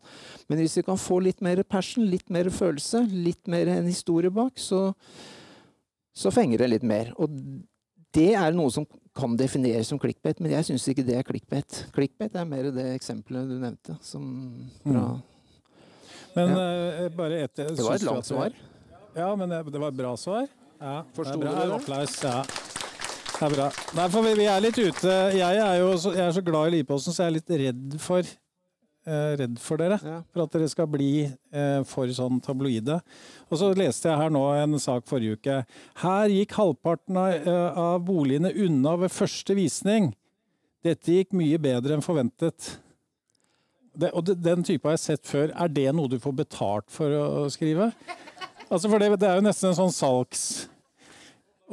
[0.48, 4.32] Men hvis vi kan få litt mer passion, litt mer følelse, litt mer en historie
[4.34, 4.86] bak, så,
[6.14, 7.12] så fenger det litt mer.
[7.18, 7.32] Og
[8.14, 11.84] det er noe som kan defineres som clickbait, men jeg syns ikke det er clickbait.
[11.94, 13.98] Clickbait er mer det eksempelet du nevnte.
[14.02, 14.26] Som
[14.82, 15.22] fra mm.
[16.34, 16.68] Men ja.
[17.04, 18.54] uh, bare et Det var et langt svar.
[19.14, 20.48] Ja, men det var et bra svar.
[20.80, 21.74] Ja, Forsto du det?
[21.78, 22.22] Applaus.
[22.24, 22.42] Ja.
[23.34, 23.66] Det er bra.
[23.96, 25.12] Nei, for vi, vi, er litt ute.
[25.34, 27.96] Jeg er jo så, jeg er så glad i Lipåsen, så jeg er litt redd
[28.02, 29.98] for eh, redd for dere.
[29.98, 30.18] Ja.
[30.30, 33.00] For at dere skal bli eh, for sånn tabloide.
[33.50, 35.58] Og så leste jeg her nå en sak forrige uke.
[36.04, 40.12] Her gikk halvparten av, eh, av boligene unna ved første visning.
[40.86, 42.76] Dette gikk mye bedre enn forventet.
[43.94, 45.50] Det, og den type har jeg sett før.
[45.54, 47.90] Er det noe du får betalt for å skrive?
[48.70, 50.46] Altså for det, det er jo nesten en sånn salgs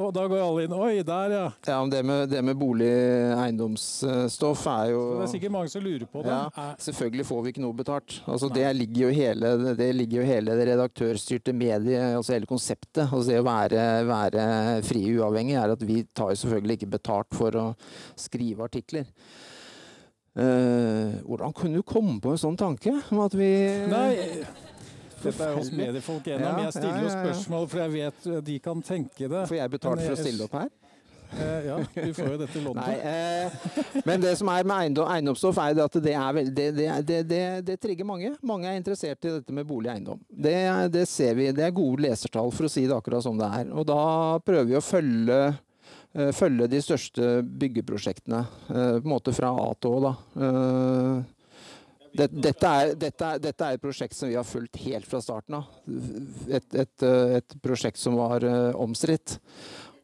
[0.00, 1.44] og da går alle inn Oi, der, ja.
[1.68, 2.88] Ja, men Det med, det med bolig
[3.36, 6.32] eiendomsstoff er jo Så Det er sikkert mange som lurer på det.
[6.32, 8.16] Ja, selvfølgelig får vi ikke noe betalt.
[8.24, 13.04] Altså, det, ligger jo hele, det ligger jo hele det redaktørstyrte mediet, altså hele konseptet.
[13.04, 14.48] Altså det å være, være
[14.86, 17.68] fri og uavhengig er at vi tar jo selvfølgelig ikke betalt for å
[18.16, 19.08] skrive artikler.
[20.32, 22.94] Uh, hvordan kunne du komme på en sånn tanke?
[23.12, 23.52] Om at vi
[23.92, 24.12] Nei,
[25.24, 26.60] dette er jo mediefolk gjennom.
[26.60, 29.44] Ja, jeg stiller jo ja, spørsmål, for jeg vet de kan tenke det.
[29.50, 30.70] Får jeg betalt for å stille opp her?
[31.40, 32.82] Eh, ja, du får jo dette loddet.
[32.82, 36.88] Nei, eh, men det som er med eiendom, eiendomsstoff, er at det, er veld, det,
[37.28, 38.34] det, det, trigger mange.
[38.44, 40.22] Mange er interessert i dette med bolig og eiendom.
[40.28, 41.50] Det, ser vi.
[41.56, 43.70] Det er gode lesertall, for å si det akkurat som det er.
[43.72, 44.02] Og da
[44.44, 49.70] prøver vi å følge eh, følge de største byggeprosjektene eh, på en måte fra A
[49.80, 50.02] til Å.
[50.10, 50.14] da.
[52.12, 55.22] Eh, dette, er, dette, er, dette, er, et prosjekt som vi har fulgt helt fra
[55.24, 55.70] starten av.
[56.48, 57.06] Et, et,
[57.38, 59.38] et prosjekt som var uh, omstridt.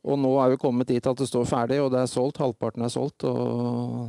[0.09, 2.41] Og nå er vi kommet dit at det står ferdig, og det er solgt.
[2.41, 3.27] Halvparten er solgt.
[3.29, 4.09] Og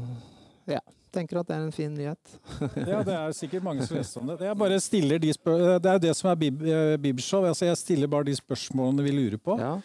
[0.69, 0.81] ja,
[1.13, 2.35] tenker at det er en fin nyhet.
[2.91, 4.37] ja, det er sikkert mange som leser om det.
[4.47, 7.47] Jeg bare stiller de det er jo det som er Bib eh, Bibshow.
[7.49, 9.57] Altså, jeg stiller bare de spørsmålene vi lurer på.
[9.59, 9.75] Ja.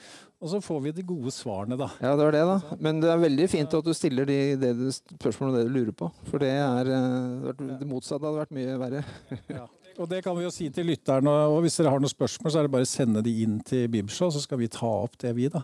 [0.45, 1.87] Og så får vi de gode svarene, da.
[2.05, 2.77] Ja, det var det, da.
[2.85, 6.11] Men det er veldig fint at du stiller de, de spørsmålene det du lurer på.
[6.29, 9.01] For det er eh, Det motsatte hadde vært mye verre.
[9.57, 9.63] ja.
[9.95, 11.33] Og det kan vi jo si til lytterne.
[11.49, 13.89] Og hvis dere har noen spørsmål, så er det bare å sende de inn til
[13.89, 15.63] Bibshow, så skal vi ta opp det, vi, da.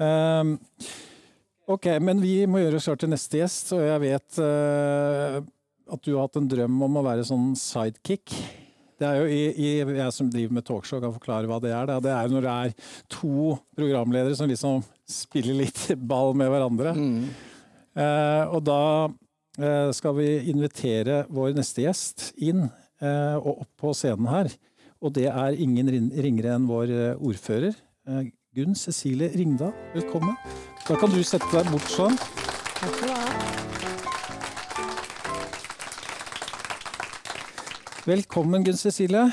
[0.00, 0.54] Um,
[1.68, 5.42] ok, men vi må gjøre oss klar til neste gjest, og jeg vet uh,
[5.92, 8.32] at du har hatt en drøm om å være sånn sidekick.
[8.98, 9.68] Det er jo i, i,
[10.00, 11.86] Jeg som driver med talkshow, kan forklare hva det er.
[11.90, 11.98] Da.
[12.02, 16.94] Det er når det er to programledere som liksom spiller litt ball med hverandre.
[16.98, 17.28] Mm.
[17.98, 18.82] Eh, og da
[19.58, 24.50] eh, skal vi invitere vår neste gjest inn eh, og opp på scenen her.
[24.98, 27.78] Og det er ingen ringere enn vår eh, ordfører.
[28.08, 30.34] Eh, Gunn Cecilie Ringdal, velkommen.
[30.88, 32.18] Da kan du sette deg bort sånn.
[32.18, 33.67] Takk skal du ha.
[38.06, 39.30] Velkommen, Gunn Cecilie.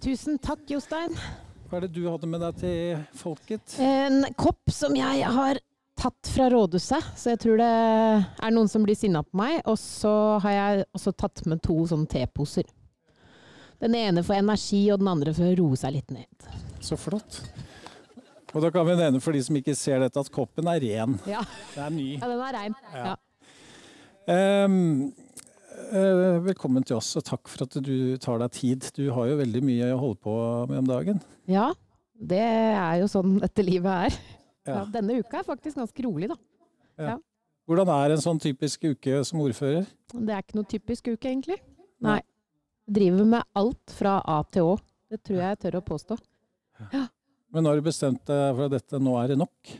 [0.00, 1.12] Tusen takk, Jostein.
[1.68, 3.76] Hva er det du hadde med deg til folket?
[3.84, 5.60] En kopp som jeg har
[6.00, 9.60] tatt fra rådhuset, så jeg tror det er noen som blir sinna på meg.
[9.68, 12.66] Og så har jeg også tatt med to sånne teposer.
[13.80, 16.50] Den ene for energi, og den andre for å roe seg litt ned.
[16.82, 17.42] Så flott.
[18.50, 21.20] Og da kan vi nevne for de som ikke ser dette, at koppen er ren.
[21.28, 21.44] Ja.
[21.76, 22.12] Den er ny.
[22.16, 22.78] Ja, den er rein.
[22.96, 23.18] Ja.
[24.30, 24.68] Um, Eh,
[26.46, 28.88] velkommen til oss, og takk for at du tar deg tid.
[28.96, 30.34] Du har jo veldig mye å holde på
[30.70, 31.22] med om dagen.
[31.50, 31.70] Ja,
[32.20, 34.20] det er jo sånn dette livet er.
[34.68, 34.80] Ja.
[34.80, 36.36] Ja, denne uka er faktisk ganske rolig, da.
[37.00, 37.16] Ja.
[37.70, 39.86] Hvordan er en sånn typisk uke som ordfører?
[40.12, 41.56] Det er ikke noe typisk uke, egentlig.
[42.04, 42.18] Nei.
[42.90, 44.74] Driver med alt fra A til Å.
[45.10, 46.18] Det tror jeg jeg tør å påstå.
[47.50, 49.72] Men har du bestemt deg for at dette nå er det nok?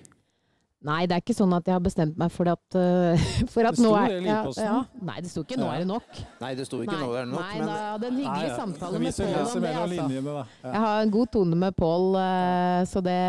[0.80, 3.76] Nei, det er ikke sånn at jeg har bestemt meg for at, uh, for at
[3.76, 4.86] nå er det i Lilleposten.
[5.10, 6.20] Nei, det sto ikke 'nå er det nok'.
[6.40, 8.40] Nei, det sto ikke Nei, nå det er nok, nei men da hadde en hyggelig
[8.40, 8.56] Nei, ja.
[8.56, 9.92] samtale med Pål om det, altså.
[9.92, 10.46] linjene, da.
[10.64, 10.70] Ja.
[10.70, 13.20] Jeg har en god tone med Pål, eh, så det,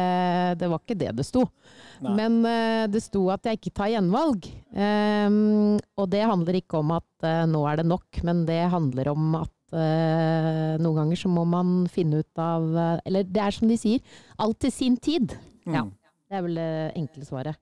[0.64, 1.46] det var ikke det det sto.
[2.02, 2.16] Nei.
[2.18, 4.48] Men eh, det sto at jeg ikke tar gjenvalg.
[4.72, 9.12] Um, og det handler ikke om at uh, nå er det nok, men det handler
[9.12, 13.60] om at uh, noen ganger så må man finne ut av uh, Eller det er
[13.60, 14.00] som de sier,
[14.40, 15.36] alt til sin tid.
[15.68, 15.84] Ja.
[16.32, 17.58] Det er vel det enkle svaret.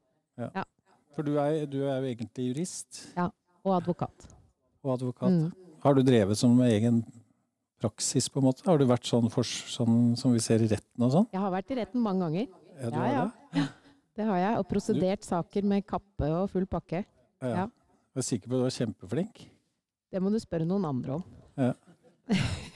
[1.16, 3.26] For du er, du er jo egentlig jurist Ja.
[3.66, 4.28] Og advokat.
[4.86, 5.34] og advokat.
[5.34, 5.74] Mm.
[5.84, 7.02] Har du drevet som egen
[7.82, 8.64] praksis, på en måte?
[8.68, 11.28] Har du vært sånn, for, sånn som vi ser i retten og sånn?
[11.34, 12.48] Jeg har vært i retten mange ganger.
[12.80, 13.26] Ja, du Ja, har ja.
[13.58, 13.66] det?
[14.20, 14.58] Det har jeg.
[14.60, 17.04] Og prosedert saker med kappe og full pakke.
[17.42, 17.48] Ja.
[17.50, 17.66] Ja.
[18.16, 19.46] Jeg er sikker på at du var kjempeflink.
[20.12, 21.24] Det må du spørre noen andre om.
[21.58, 21.74] Ja,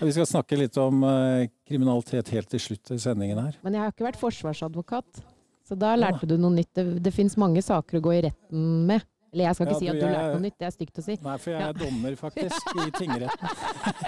[0.00, 3.56] Vi skal snakke litt om eh, kriminalitet helt til slutt i sendingen her.
[3.64, 5.22] Men jeg har ikke vært forsvarsadvokat.
[5.66, 6.70] Så da lærte du noe nytt.
[6.76, 9.06] Det, det fins mange saker å gå i retten med.
[9.34, 10.74] Eller jeg skal ikke Ja, si du, at du jeg- lærte noe nytt, det er
[10.76, 11.16] stygt å si.
[11.24, 13.48] Nei, for jeg er dommer, faktisk, i tingretten.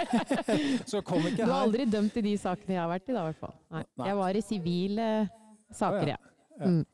[0.93, 1.57] Så kom Du har her.
[1.65, 3.55] aldri dømt i de sakene jeg har vært i, da, i hvert fall.
[3.75, 3.83] Nei.
[3.99, 4.07] Nei.
[4.09, 5.09] Jeg var i sivile
[5.75, 6.17] saker, ja.
[6.17, 6.63] ja.
[6.63, 6.71] ja.
[6.71, 6.85] Mm.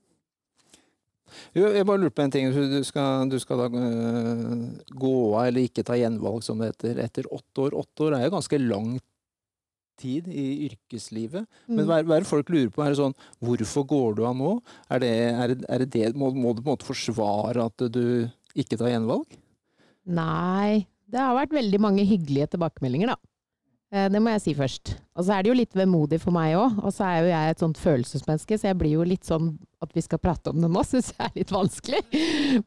[1.56, 2.52] Jeg bare lurer på en ting.
[2.52, 4.64] Du skal, du skal da øh,
[4.96, 7.78] gå av eller ikke ta gjenvalg, som det heter, etter åtte år.
[7.84, 8.96] Åtte år er jo ganske lang
[10.02, 11.46] tid i yrkeslivet.
[11.68, 11.88] Men Mm.
[11.88, 12.84] hva er, det folk lurer på?
[12.84, 14.58] Er det sånn Hvorfor går du av nå?
[14.92, 17.86] Er det, er det, er det, det må, må du på en måte forsvare at
[17.92, 19.26] du ikke tar gjenvalg?
[20.06, 23.18] Nei, det har vært veldig mange hyggelige tilbakemeldinger, da.
[23.94, 24.96] Eh, Det må jeg si først.
[25.16, 26.80] Og så er det jo litt vemodig for meg òg.
[26.84, 29.94] Og så er jo jeg et sånt følelsesmenneske, så jeg blir jo litt sånn at
[29.96, 32.02] vi skal prate om det nå, syns jeg er litt vanskelig.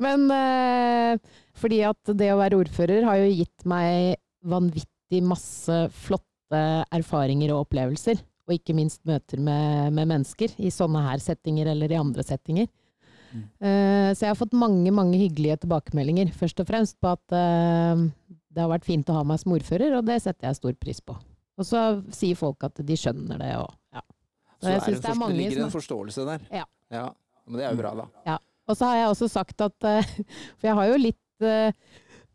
[0.02, 1.18] Men eh,
[1.58, 4.16] fordi at det å være ordfører har jo gitt meg
[4.48, 8.20] vanvittig masse flotte erfaringer og opplevelser.
[8.48, 12.70] Og ikke minst møter med, med mennesker i sånne her settinger eller i andre settinger.
[13.28, 13.42] Mm.
[13.60, 17.36] Eh, så jeg har fått mange, mange hyggelige tilbakemeldinger, først og fremst på at
[18.54, 21.00] det har vært fint å ha meg som ordfører, og det setter jeg stor pris
[21.04, 21.16] på.
[21.58, 21.82] Og så
[22.14, 24.04] sier folk at de skjønner det, og ja.
[24.58, 26.44] Så jeg det, er det det ligger en forståelse der.
[26.50, 26.66] Ja.
[26.94, 27.06] ja.
[27.46, 28.38] Men det er jo bra, da.
[28.68, 30.12] Og så har jeg også sagt at eh,
[30.58, 31.88] For jeg har jo litt eh,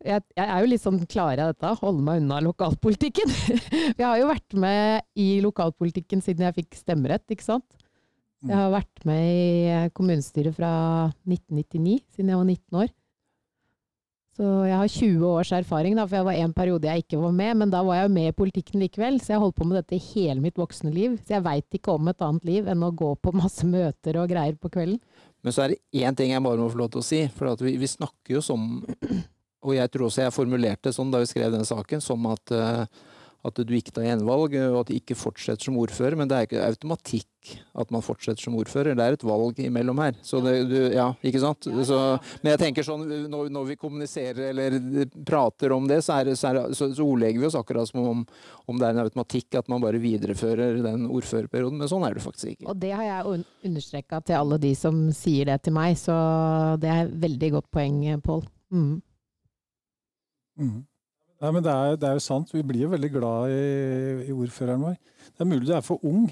[0.04, 3.30] jeg, er jo litt sånn klar av dette, holde meg unna lokalpolitikken.
[3.98, 7.78] jeg har jo vært med i lokalpolitikken siden jeg fikk stemmerett, ikke sant.
[8.44, 10.72] Jeg har vært med i eh, kommunestyret fra
[11.24, 12.92] 1999, siden jeg var 19 år.
[14.34, 17.34] Så jeg har 20 års erfaring, da, for jeg var en periode jeg ikke var
[17.36, 19.20] med, men da var jeg jo med i politikken likevel.
[19.22, 21.14] Så jeg holdt på med dette hele mitt voksne liv.
[21.22, 24.32] Så jeg veit ikke om et annet liv enn å gå på masse møter og
[24.32, 24.98] greier på kvelden.
[25.44, 27.22] Men så er det én ting jeg bare må få lov til å si.
[27.36, 28.66] For vi, vi snakker jo som
[29.64, 33.04] Og jeg tror også jeg formulerte sånn da vi skrev denne saken, som at, eh,
[33.44, 36.16] at du ikke tar gjenvalg, og at du ikke fortsetter som ordfører.
[36.16, 37.28] Men det er ikke automatikk
[37.76, 38.96] at man fortsetter som ordfører.
[38.96, 40.16] Det er et valg imellom her.
[40.24, 41.68] Så det, du, ja, ikke sant?
[41.84, 41.98] Så,
[42.40, 44.78] men jeg tenker sånn, når, når vi kommuniserer eller
[45.28, 48.22] prater om det, så, er, så, er, så, så ordlegger vi oss akkurat som om,
[48.70, 51.82] om det er en automatikk at man bare viderefører den ordførerperioden.
[51.82, 52.70] Men sånn er det faktisk ikke.
[52.72, 56.16] Og det har jeg un understreka til alle de som sier det til meg, så
[56.80, 58.42] det er et veldig godt poeng, Pål.
[58.72, 58.90] Mm.
[60.64, 60.82] Mhm.
[61.42, 62.52] Nei, men det er, det er jo sant.
[62.54, 63.52] Vi blir jo veldig glad i,
[64.28, 64.96] i ordføreren vår.
[65.34, 66.28] Det er mulig du er for ung,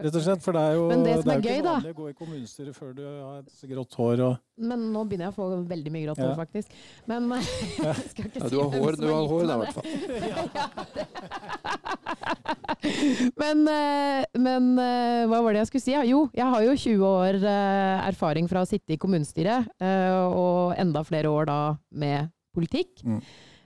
[0.00, 0.40] rett og slett.
[0.42, 1.98] For det er jo, Men det som er er jo gøy, ikke da- vanlig å
[2.00, 4.34] gå i kommunestyret før du har et grått hår og
[4.70, 6.68] Men nå begynner jeg å få veldig mye grått hår, faktisk.
[7.10, 7.42] Men Ja.
[8.00, 9.56] jeg skal ikke Ja, du har hår, du har hår da, i det.
[9.60, 9.86] hvert fall.
[13.42, 15.94] men, eh, men eh, hva var det jeg skulle si?
[16.10, 20.74] Jo, jeg har jo 20 år eh, erfaring fra å sitte i kommunestyret, eh, og
[20.80, 21.60] enda flere år da
[21.92, 23.02] med politikk.
[23.06, 23.20] Mm.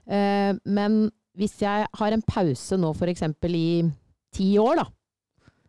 [0.07, 3.23] Eh, Men hvis jeg har en pause nå f.eks.
[3.51, 3.91] i
[4.35, 4.87] ti år, da,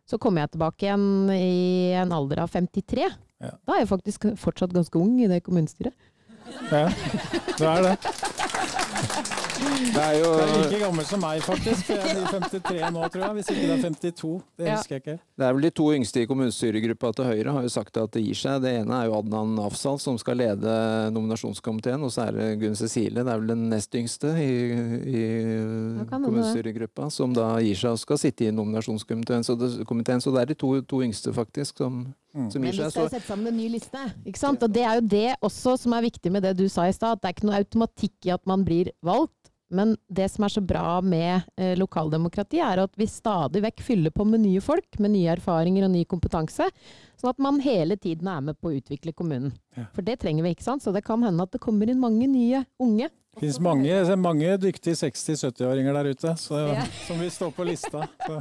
[0.06, 3.08] så kommer jeg tilbake igjen i en alder av 53.
[3.42, 3.50] Ja.
[3.66, 5.94] Da er jeg faktisk fortsatt ganske ung i det kommunestyret.
[6.70, 6.86] Ja,
[7.58, 7.96] det er det.
[9.56, 11.86] Det er jo det er like gammel som meg, faktisk.
[11.86, 13.34] for Jeg er 53 nå, tror jeg.
[13.38, 14.42] Hvis ikke det er 52.
[14.58, 14.76] Det Ja.
[14.76, 15.16] husker jeg ikke.
[15.38, 18.22] Det er vel de to yngste i kommunestyregruppa til Høyre har jo sagt at det
[18.26, 18.60] gir seg.
[18.62, 20.76] Det ene er jo Adnan Afzal som skal lede
[21.16, 24.52] nominasjonskomiteen, og så er det Gunn Cecilie, det er vel den nest yngste i,
[25.16, 25.24] i
[26.10, 29.44] kommunestyregruppa, som da gir seg og skal sitte i nominasjonskomiteen.
[29.46, 32.50] Så det, komiteen, så det er de to, to yngste, faktisk, som, Mm.
[32.52, 33.96] som Men vi skal Så, sette sammen en ny liste.
[34.26, 34.62] Ikke sant?
[34.62, 37.12] Og det er jo det også som er viktig med det du sa i stad.
[37.12, 39.45] at Det er ikke noe automatikk i at man blir valgt.
[39.68, 44.14] Men det som er så bra med eh, lokaldemokrati, er at vi stadig vekk fyller
[44.14, 46.68] på med nye folk, med nye erfaringer og ny kompetanse.
[47.18, 49.54] Sånn at man hele tiden er med på å utvikle kommunen.
[49.74, 49.88] Ja.
[49.96, 50.84] For det trenger vi, ikke sant.
[50.84, 53.10] Så det kan hende at det kommer inn mange nye unge.
[53.36, 56.86] Det finnes mange, mange dyktige 60-70-åringer der ute så, Ja.
[57.04, 58.06] som vil stå på lista.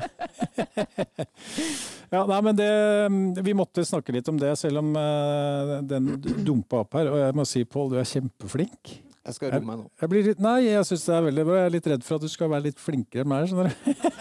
[2.13, 6.13] Ja, nei, men det, vi måtte snakke litt om det, selv om uh, den
[6.45, 7.09] dumpa opp her.
[7.11, 8.93] Og jeg må si, Pål, du er kjempeflink.
[9.25, 9.85] Jeg skal roe meg nå.
[10.01, 11.55] Jeg blir litt, nei, jeg syns det er veldig bra.
[11.57, 13.47] Jeg er litt redd for at du skal være litt flinkere enn meg.
[13.49, 13.75] skjønner du?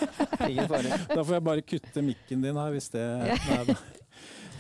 [0.51, 0.99] Ingen fare.
[1.11, 3.77] Da får jeg bare kutte mikken din her, hvis det nei.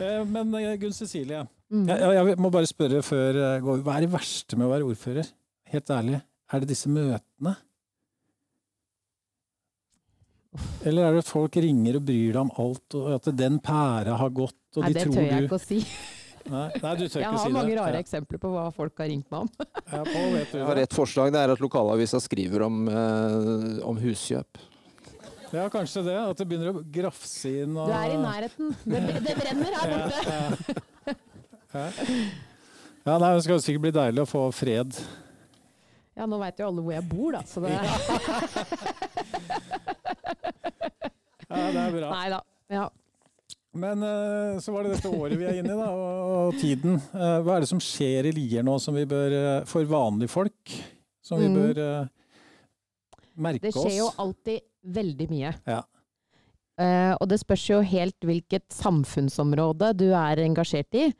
[0.04, 1.86] Eh, Men eh, Gunn Cecilie, Mm.
[1.88, 4.84] jeg, jeg må bare spørre før jeg går Hva er det verste med å være
[4.86, 5.30] ordfører?
[5.72, 6.20] Helt ærlig.
[6.52, 7.54] Er det disse møtene?
[10.86, 14.14] Eller er det at folk ringer og bryr deg om alt, og at den pæra
[14.20, 15.80] har gått, og Nei, de det tør jeg ikke å si.
[16.44, 18.00] Nei, nei, du tør Jeg ikke har mange rare Ja.
[18.04, 19.48] eksempler på hva folk har ringt meg om.
[19.94, 21.32] Ja, Pål, vet du Jeg har et forslag.
[21.32, 24.60] Det er at lokalavisa skriver om, eh, om huskjøp.
[25.54, 26.16] Ja, kanskje det.
[26.18, 28.74] At det begynner å grafse inn og Du er i nærheten.
[28.84, 30.76] Det, det brenner her borte.
[31.74, 31.84] Ja,
[33.04, 34.98] ja nei, det skal sikkert bli deilig å få fred.
[36.14, 37.40] Ja, nå veit jo alle hvor jeg bor, da.
[37.48, 37.80] Så det Ja,
[41.74, 42.10] det er bra.
[42.14, 42.40] Nei da.
[42.72, 42.84] Ja.
[43.74, 46.98] Men eh, så var det dette året vi er inne i, da, og, tiden.
[47.14, 50.30] Eh, Hva er det som skjer i Lier nå som vi bør, eh, for vanlige
[50.30, 50.76] folk,
[51.24, 51.56] som vi Mm.
[51.58, 51.80] bør
[53.34, 53.82] merke merke Det oss?
[53.82, 54.60] skjer jo alltid
[54.94, 55.54] veldig mye.
[55.66, 55.82] Ja.
[56.74, 61.12] Uh, og det spørs jo helt hvilket samfunnsområde du er engasjert i.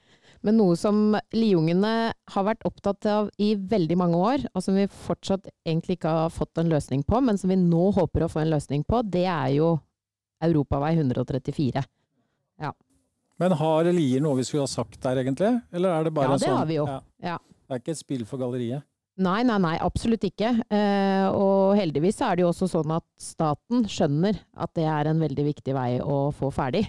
[0.43, 4.87] Men noe som liungene har vært opptatt av i veldig mange år, og som vi
[4.90, 8.43] fortsatt egentlig ikke har fått en løsning på, men som vi nå håper å få
[8.43, 9.81] en løsning på, det er jo
[10.43, 11.85] Europavei 134.
[13.43, 15.51] Men har Lier noe vi skulle ha sagt der, egentlig?
[15.75, 16.85] Eller er det bare Ja, det sånn har vi jo.
[16.87, 17.01] Ja.
[17.19, 17.38] Ja.
[17.64, 18.87] Det er ikke et spill for galleriet?
[19.25, 20.53] Nei, nei, nei, absolutt ikke.
[20.75, 25.23] Eh, og heldigvis er det jo også sånn at staten skjønner at det er en
[25.23, 26.87] veldig viktig vei å få ferdig.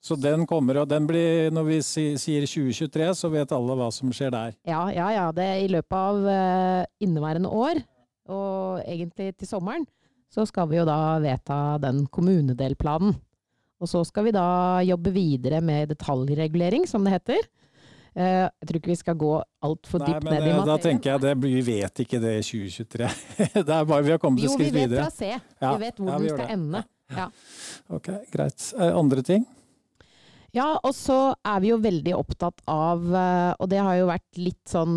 [0.00, 4.08] Så den kommer, og den blir, når vi sier 2023, så vet alle hva som
[4.16, 4.54] skjer der.
[4.64, 5.26] Ja, ja, ja.
[5.36, 7.82] Det I løpet av eh, inneværende år,
[8.32, 9.84] og egentlig til sommeren,
[10.32, 13.12] så skal vi jo da vedta den kommunedelplanen.
[13.80, 14.44] Og så skal vi da
[14.84, 17.46] jobbe videre med detaljregulering, som det heter.
[18.12, 19.30] Eh, jeg tror ikke vi skal gå
[19.64, 20.66] altfor dypt ned i materien.
[20.68, 23.08] da tenker jeg det, vi vet ikke det i 2023.
[23.54, 25.06] det er bare vi har kommet et Jo, vi vet videre.
[25.06, 25.30] trasé.
[25.62, 26.58] Ja, Vi vet hvor ja, vi den skal det.
[26.58, 26.84] ende.
[27.96, 28.66] Ok, greit.
[28.78, 29.46] Eh, Andre ting?
[30.50, 34.38] Ja, og så er vi jo veldig opptatt av, eh, og det har jo vært
[34.40, 34.96] litt sånn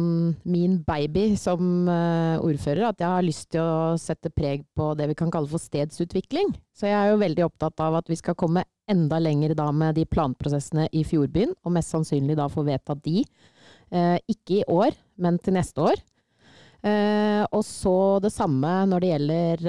[0.49, 5.11] min baby som eh, ordfører, at jeg har lyst til å sette preg på det
[5.11, 6.55] vi kan kalle for stedsutvikling.
[6.73, 9.93] Så jeg er jo veldig opptatt av at vi skal komme enda lenger da med
[9.99, 13.21] de planprosessene i Fjordbyen, og mest sannsynlig da få vedtatt de.
[13.93, 16.01] Eh, ikke i år, men til neste år.
[16.83, 19.61] Og så det samme når det gjelder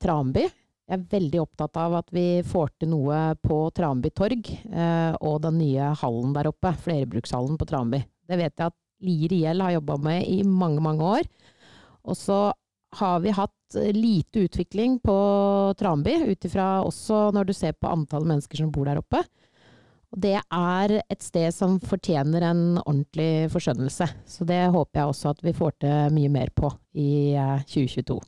[0.00, 0.46] Tranby.
[0.92, 5.38] Jeg er veldig opptatt av at vi får til noe på Tranby torg eh, og
[5.40, 8.02] den nye hallen der oppe, flerbrukshallen på Tranby.
[8.28, 11.30] Det vet jeg at Lier IL har jobba med i mange, mange år.
[12.04, 12.42] Og så
[13.00, 15.16] har vi hatt eh, lite utvikling på
[15.80, 19.22] Tranby, ut ifra også når du ser på antall mennesker som bor der oppe.
[20.12, 24.12] Og det er et sted som fortjener en ordentlig forskjønnelse.
[24.28, 26.68] Så det håper jeg også at vi får til mye mer på
[27.00, 28.20] i eh, 2022.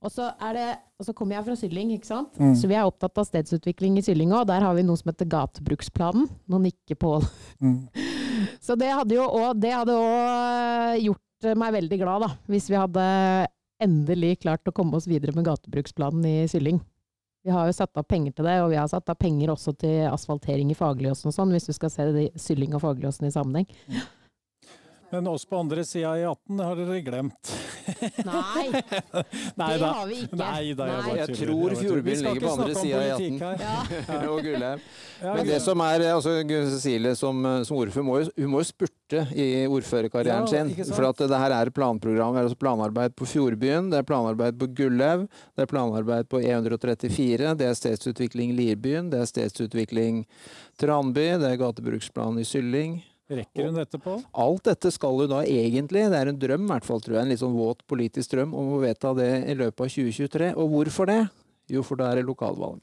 [0.00, 2.38] Og så, er det, og så kommer jeg fra Sylling, ikke sant?
[2.40, 2.54] Mm.
[2.56, 4.46] så vi er opptatt av stedsutvikling i Sylling òg.
[4.48, 6.24] Der har vi noe som heter gatebruksplanen.
[6.48, 7.26] Nå nikker Pål.
[7.60, 7.82] Mm.
[8.64, 9.66] Så det hadde jo òg
[11.04, 12.30] gjort meg veldig glad, da.
[12.48, 13.04] Hvis vi hadde
[13.80, 16.80] endelig klart å komme oss videre med gatebruksplanen i Sylling.
[17.44, 19.72] Vi har jo satt av penger til det, og vi har satt av penger også
[19.80, 23.68] til asfaltering i Fagerløsen og sånn, hvis du skal se Sylling og Fagerløsen i sammenheng.
[25.10, 27.52] Men oss på andre sida i 18 har dere glemt.
[28.30, 28.66] Nei,
[29.58, 29.88] Nei det da.
[29.96, 30.38] har vi ikke.
[30.38, 31.16] Nei da, jeg Nei.
[31.18, 31.74] Jeg tror.
[31.80, 34.06] Fjordbyen ligger på andre sida i siden av politikk.
[34.06, 34.20] Ja.
[34.30, 34.84] og Gullheim.
[35.20, 36.36] Ja, Men det som er, altså
[36.70, 40.94] Cecilie som, som ordfører, må jo, hun må jo spurte i ordførerkarrieren Ja, sin.
[40.94, 42.36] For at det her er planprogram.
[42.36, 45.26] Det er altså planarbeid på Fjordbyen, det er planarbeid på Gullhaug,
[45.58, 50.22] det er planarbeid på E134, det er stedsutvikling Lirbyen, det er stedsutvikling
[50.80, 53.00] Tranby, det er gatebruksplan i Sylling.
[53.30, 54.16] Rekker hun dette på?
[54.42, 57.26] Alt dette skal hun da egentlig, det er en drøm i hvert fall, tror jeg,
[57.26, 60.50] en litt sånn våt politisk drøm om å vedta det i løpet av 2023.
[60.58, 61.20] Og hvorfor det?
[61.70, 62.82] Jo, for da er det lokalvalg.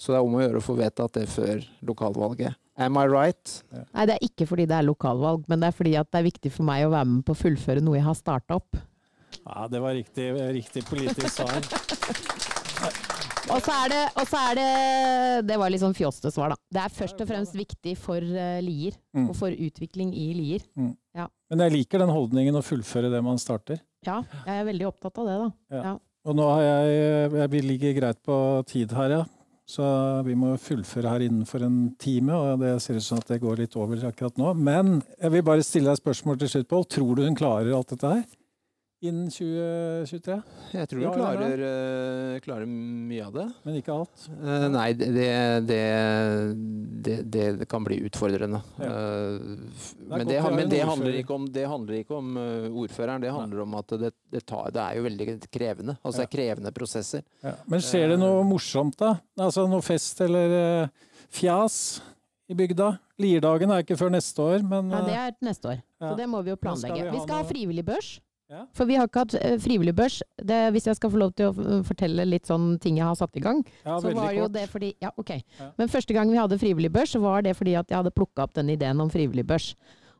[0.00, 2.58] Så det er om å gjøre å få vedtatt det før lokalvalget.
[2.80, 3.56] Am I right?
[3.92, 6.30] Nei, det er ikke fordi det er lokalvalg, men det er fordi at det er
[6.30, 8.80] viktig for meg å være med på å fullføre noe jeg har starta opp.
[9.44, 11.60] Ja, det var riktig, riktig politisk svar.
[13.50, 14.68] Og så er det, og så er det
[15.48, 16.58] Det var litt sånn fjoste svar, da.
[16.70, 19.24] Det er først og fremst viktig for eh, Lier, Mm.
[19.28, 20.62] og for utvikling i Lier.
[20.78, 23.80] Men jeg liker den holdningen å fullføre det man starter.
[24.06, 25.48] Ja, jeg er veldig opptatt av det, da.
[25.74, 25.82] Ja.
[25.88, 25.94] Ja.
[26.30, 28.36] Og nå har jeg Jeg ligger greit på
[28.70, 29.24] tid her, ja.
[29.70, 29.82] Så
[30.26, 33.56] vi må fullføre her innenfor en time, og det ser ut som at det går
[33.64, 34.54] litt over akkurat nå.
[34.58, 36.86] Men jeg vil bare stille deg et spørsmål til slutt, Pål.
[36.90, 38.24] Tror du hun klarer alt dette her?
[39.00, 40.34] Innen 2023?
[40.74, 41.62] Jeg tror Ja, vi eller klarer,
[42.34, 43.46] eh, klarer mye av det.
[43.64, 44.26] Men ikke alt?
[44.28, 45.30] Uh, nei, det,
[45.64, 45.78] det,
[47.06, 48.60] det, det, kan bli utfordrende.
[48.76, 48.90] Ja.
[48.90, 49.56] Uh,
[50.04, 52.36] men det, men det handler ikke om, det handler ikke om
[52.82, 55.96] ordføreren, det handler om at det, det, tar, det er jo veldig krevende.
[56.04, 57.24] Altså det er krevende prosesser.
[57.40, 57.56] Ja.
[57.72, 59.14] Men skjer det noe morsomt, da?
[59.40, 60.90] Altså noe fest eller
[61.32, 62.02] fjas
[62.52, 62.98] i bygda?
[63.20, 65.86] Lierdagen er ikke før neste år, men Nei, det er neste år.
[66.00, 66.10] Ja.
[66.10, 67.06] Så det må vi jo planlegge.
[67.06, 68.18] vi Vi skal ha frivillig børs.
[68.50, 68.64] Ja.
[68.74, 70.16] For vi har ikke hatt eh, frivillig børs.
[70.42, 73.14] Det, hvis jeg skal få lov til å eh, fortelle litt sånn ting jeg har
[73.18, 74.56] satt i gang, ja, så var jo kort.
[74.58, 75.30] det fordi Ja, ok.
[75.60, 75.70] Ja.
[75.78, 78.48] Men første gang vi hadde frivillig børs, så var det fordi at jeg hadde plukka
[78.48, 79.72] opp den ideen om frivillig børs.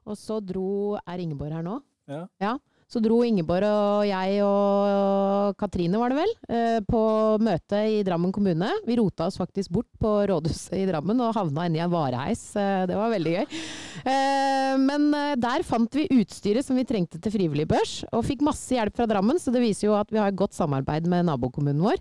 [0.07, 1.81] Og så dro Er Ingeborg her nå?
[2.11, 2.25] Ja.
[2.43, 2.55] Ja.
[2.91, 7.03] Så dro Ingeborg og jeg og Katrine, var det vel, eh, på
[7.39, 8.67] møte i Drammen kommune.
[8.83, 12.43] Vi rota oss faktisk bort på rådhuset i Drammen og havna inni en vareheis.
[12.59, 13.47] Eh, Det var veldig gøy.
[14.11, 18.75] Eh, Men der fant vi utstyret som vi trengte til frivillig børs, og fikk masse
[18.75, 21.83] hjelp fra Drammen, så det viser jo at vi har et godt samarbeid med nabokommunen
[21.83, 21.99] vår.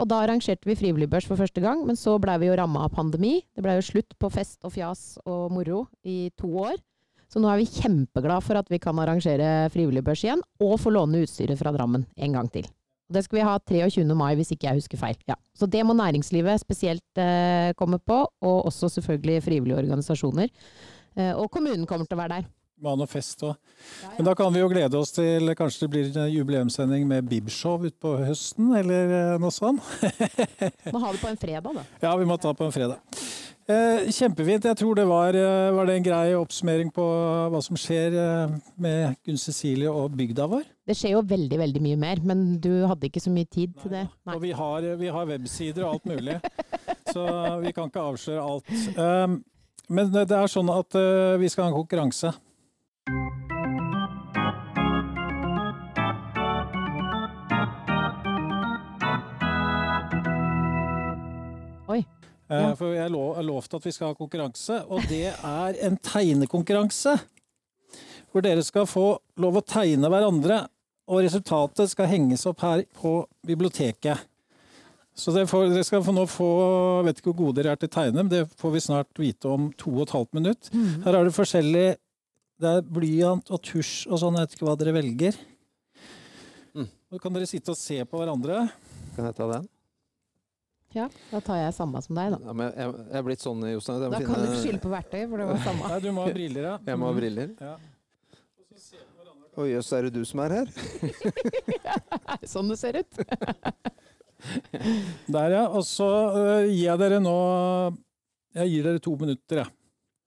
[0.00, 2.84] Og da arrangerte vi frivillig børs for første gang, men så blei vi jo ramma
[2.84, 3.42] av pandemi.
[3.54, 6.80] Det blei jo slutt på fest og fjas og moro i to år.
[7.32, 11.22] Så nå er vi kjempeglad for at vi kan arrangere frivilligbørs igjen, og få låne
[11.24, 12.68] utstyret fra Drammen en gang til.
[13.12, 14.04] Det skal vi ha 23.
[14.16, 15.16] mai, hvis ikke jeg husker feil.
[15.28, 15.36] Ja.
[15.56, 20.52] Så det må næringslivet spesielt eh, komme på, og også selvfølgelig frivillige organisasjoner.
[21.16, 22.50] Eh, og kommunen kommer til å være der.
[22.82, 23.54] Må ha noe fest òg.
[24.16, 27.84] Men da kan vi jo glede oss til kanskje det blir en jubileumssending med Bibshow
[27.86, 29.78] utpå høsten, eller eh, noe sånt.
[30.94, 31.84] Må ha det på en fredag, da.
[32.02, 32.98] Ja, vi må ta det på en fredag.
[33.70, 34.66] Eh, kjempefint.
[34.66, 37.06] Jeg tror det var, eh, var det en grei oppsummering på
[37.54, 38.18] hva som skjer
[38.82, 40.66] med Gunn Cecilie og bygda vår.
[40.90, 43.94] Det skjer jo veldig, veldig mye mer, men du hadde ikke så mye tid til
[43.94, 44.08] det.
[44.26, 44.34] Nei.
[44.34, 46.40] Og vi har, vi har websider og alt mulig,
[47.14, 47.30] så
[47.62, 49.42] vi kan ikke avsløre alt.
[49.92, 50.98] Men det er sånn at
[51.38, 52.32] vi skal ha en konkurranse.
[53.08, 53.16] Oi.
[62.48, 62.74] Eh, Ja.
[62.74, 67.18] For jeg lov, har lovt at vi skal ha konkurranse, og det er en tegnekonkurranse.
[68.30, 70.68] Hvor dere skal få lov å tegne hverandre,
[71.08, 74.18] og resultatet skal henges opp her på biblioteket.
[75.14, 77.76] Så dere, får, dere skal få nå få jeg vet ikke hvor gode dere er
[77.76, 80.70] til å tegne, men det får vi snart vite om to og et halvt minutt.
[80.72, 81.02] Mhm.
[81.04, 81.96] Her er det forskjellig
[82.62, 85.38] Det er blyant og tusj og sånn, jeg vet ikke hva dere velger.
[86.76, 86.88] Mm.
[87.10, 88.66] Nå kan dere sitte og se på hverandre.
[89.16, 89.70] Kan jeg ta den?
[90.92, 92.38] Ja, da tar jeg samme som deg, da.
[92.44, 94.02] Ja, men jeg, jeg er blitt sånn, Jostein.
[94.02, 94.28] Da finne...
[94.28, 95.88] Kan du ikke skylde på verktøy, for det var samme.
[95.88, 96.74] Nei, du må ha briller, ja.
[96.90, 97.54] Jeg må ha briller.
[97.64, 97.74] Ja.
[99.52, 100.70] Å jøss, er det du som er her?
[102.52, 103.22] sånn det ser ut.
[105.32, 105.64] Der, ja.
[105.68, 107.34] Og så uh, gir jeg dere nå
[108.56, 109.74] Jeg gir dere to minutter, jeg.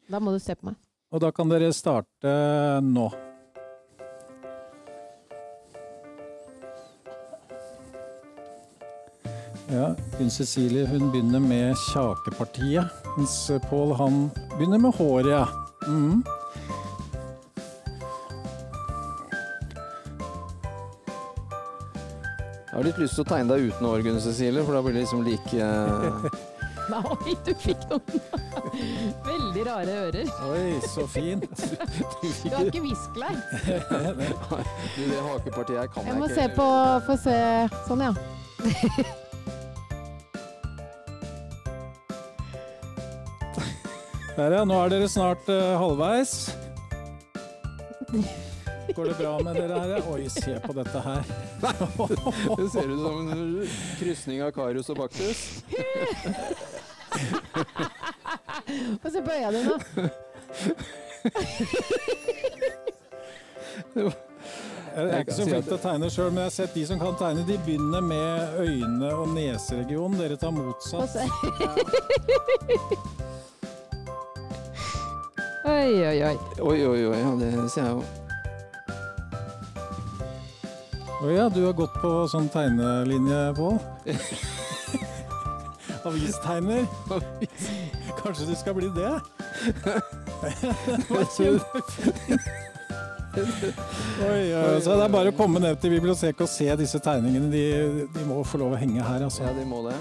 [0.10, 0.78] Da må du se på meg.
[1.16, 2.32] Og da kan dere starte
[2.84, 3.06] nå.
[9.72, 13.38] Ja, Gunn Cecilie hun begynner med kjakepartiet, mens
[13.70, 14.26] Pål han
[14.58, 15.32] begynner med håret.
[15.32, 15.46] ja.
[15.88, 16.24] Mm.
[22.66, 24.98] Jeg har litt lyst til å tegne deg uten hår, Gunn Cecilie, for da blir
[25.00, 25.70] det liksom like
[26.92, 28.04] Nei, du fikk noen
[29.26, 30.28] veldig rare ører.
[30.52, 31.50] Oi, så fint.
[32.46, 33.36] Du har ikke viskelær.
[33.66, 36.10] Du, det hakepartiet her kan Jeg ikke.
[36.10, 36.66] jeg, må se på
[37.06, 37.38] Få se
[37.88, 38.14] Sånn, ja.
[44.36, 44.64] Der, ja.
[44.68, 46.52] Nå er dere snart uh, halvveis.
[48.96, 50.10] Går det bra med dere her?
[50.12, 51.24] Oi, se på dette her.
[51.64, 53.46] Det ser ut som en
[54.00, 55.46] krysning av Karius og Baktus.
[59.02, 59.76] Få se på du nå.
[64.96, 67.00] Jeg er ikke så flink til å tegne sjøl, men jeg har sett de som
[67.02, 70.20] kan tegne, de begynner med øyne- og neseregionen.
[70.20, 71.16] Dere tar motsatt.
[75.66, 76.38] Oi, oi, oi.
[76.62, 77.18] Oi, oi, oi.
[77.18, 78.04] Ja, det ser jeg jo.
[81.26, 83.80] Å ja, du har gått på sånn tegnelinje, Pål?
[86.10, 86.86] Avistegner?
[88.22, 89.14] Kanskje du skal bli det?
[93.36, 97.50] Oi, oi, så det er bare å komme ned til biblioteket og se disse tegningene.
[97.52, 97.64] De,
[98.16, 99.44] de må få lov å henge her, altså.
[99.44, 99.96] Ja, de må det.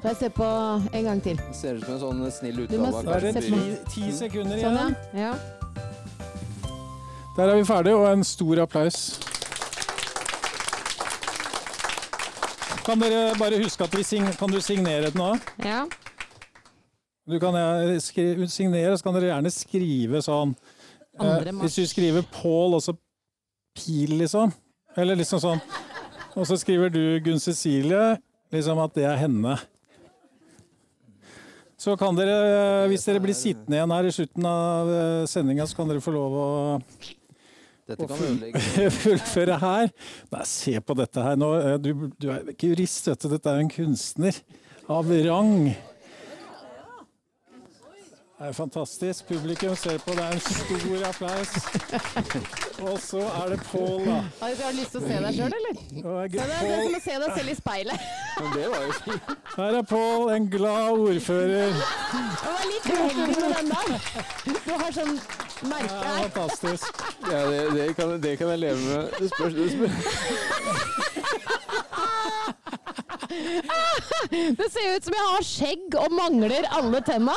[0.00, 1.36] Får jeg se på en gang til.
[1.42, 3.60] Det ser ut som en sånn snill utgave Da er det ti,
[3.92, 4.96] ti sekunder Sånn, igjen.
[5.18, 5.30] ja.
[5.30, 5.34] ja.
[7.36, 9.00] Der er vi ferdige, og en stor applaus.
[12.86, 15.32] Kan dere bare huske at vi kan du signere den nå?
[15.64, 15.80] Ja.
[17.26, 20.52] Du kan eh, signere, så kan dere gjerne skrive sånn
[21.18, 22.94] eh, Hvis du skriver Pål og så
[23.76, 24.54] pil, liksom.
[24.96, 25.64] Eller liksom sånn.
[26.38, 28.20] Og så skriver du Gunn Cecilie,
[28.54, 29.56] liksom at det er henne.
[31.76, 34.94] Så kan dere, eh, hvis dere blir sittende igjen her i slutten av
[35.26, 36.48] sendinga, så kan dere få lov å
[37.86, 39.90] Dette kan ødelegge fullføre her.
[40.34, 41.50] Nei, se på dette her nå.
[41.60, 43.28] Eh, Du, du er ikke jurist, vet du.
[43.36, 44.40] Dette er en kunstner
[44.90, 45.70] av rang.
[48.38, 49.24] Det er fantastisk.
[49.28, 50.10] Publikum ser på.
[50.12, 51.52] Det er en stor applaus.
[52.82, 54.16] Og så er det Pål, da.
[54.40, 55.78] Har du lyst til å se deg sjøl, eller?
[55.88, 58.04] Det er, det er som å se deg selv i speilet.
[58.36, 59.32] Men det var jo fint.
[59.56, 61.80] Her er Pål, en glad ordfører.
[62.12, 63.88] Det var litt uheldig med den der.
[64.66, 65.16] Du har sånn
[65.72, 67.04] merke er Ja, fantastisk.
[67.32, 69.16] Ja, det, det, kan, det kan jeg leve med.
[69.16, 71.05] Det spørs, det spørs.
[73.30, 77.34] Det ser ut som jeg har skjegg og mangler alle tenna.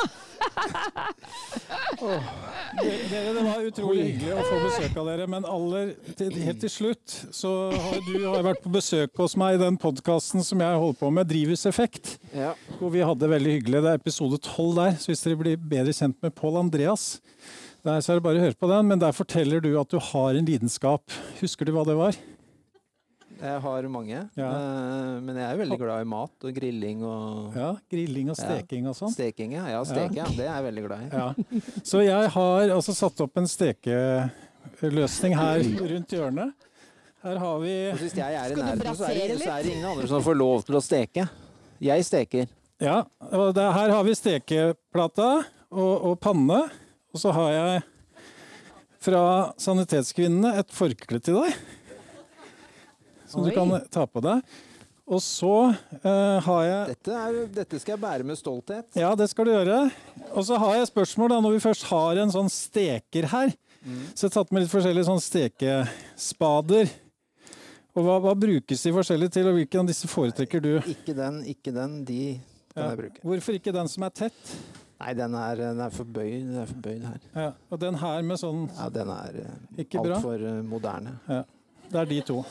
[2.80, 6.72] Dere, det var utrolig hyggelig å få besøk av dere, men aller, til, helt til
[6.72, 10.80] slutt så har du har vært på besøk hos meg i den podkasten som jeg
[10.84, 12.14] holder på med, Drivhuseffekt.
[12.36, 12.54] Ja.
[12.78, 13.84] Hvor vi hadde det veldig hyggelig.
[13.84, 17.10] Det er episode tolv der, så hvis dere blir bedre kjent med Pål Andreas,
[17.86, 18.90] der så er det bare å høre på den.
[18.90, 21.04] Men der forteller du at du har en lidenskap.
[21.40, 22.18] Husker du hva det var?
[23.40, 24.18] Jeg har mange.
[24.36, 24.48] Ja.
[24.52, 28.86] eh, Men jeg er veldig glad i mat og grilling og Ja, Grilling og steking
[28.90, 29.12] og sånn.
[29.14, 29.52] steking.
[29.56, 30.16] Ja, ja steke.
[30.18, 30.24] Ja.
[30.28, 31.08] Det er jeg veldig glad i.
[31.12, 31.34] Ja.
[31.82, 35.64] Så jeg har altså satt opp en stekeløsning her
[35.94, 36.52] rundt hjørnet.
[37.20, 39.88] Her har vi hvis jeg er i nærheten, så er, det, så er det ingen
[39.90, 41.26] andre som får lov til å steke.
[41.80, 42.46] Jeg steker.
[42.80, 45.26] Ja, og det, her har vi stekeplata
[45.70, 46.62] og, og panne.
[47.12, 47.82] Og så har jeg
[49.00, 49.20] fra
[49.60, 51.52] Sanitetskvinnene et forkle til deg.
[53.30, 54.42] Som du kan ta på deg.
[55.10, 58.86] Og så uh, har jeg Dette, er, dette skal jeg bære med stolthet.
[58.98, 59.80] Ja, det skal du gjøre.
[60.30, 63.54] Og så har jeg spørsmål, da, når vi først har en sånn steker her.
[64.14, 66.92] Så jeg har tatt med litt forskjellige sånn stekespader.
[67.96, 70.72] Og hva, hva brukes de forskjellige til, og hvilken av disse foretrekker du?
[70.92, 72.04] Ikke den, ikke den.
[72.06, 72.20] De
[72.70, 72.90] kan Ja.
[72.92, 73.24] jeg bruke.
[73.26, 74.54] Hvorfor ikke den som er tett?
[75.00, 77.20] Nei, den er, den er for bøy Den er for bøyd her.
[77.34, 81.16] Ja, og den her med sånn Ja, den er eh, altfor moderne.
[81.26, 81.44] moderne.
[81.90, 82.44] Det er de to.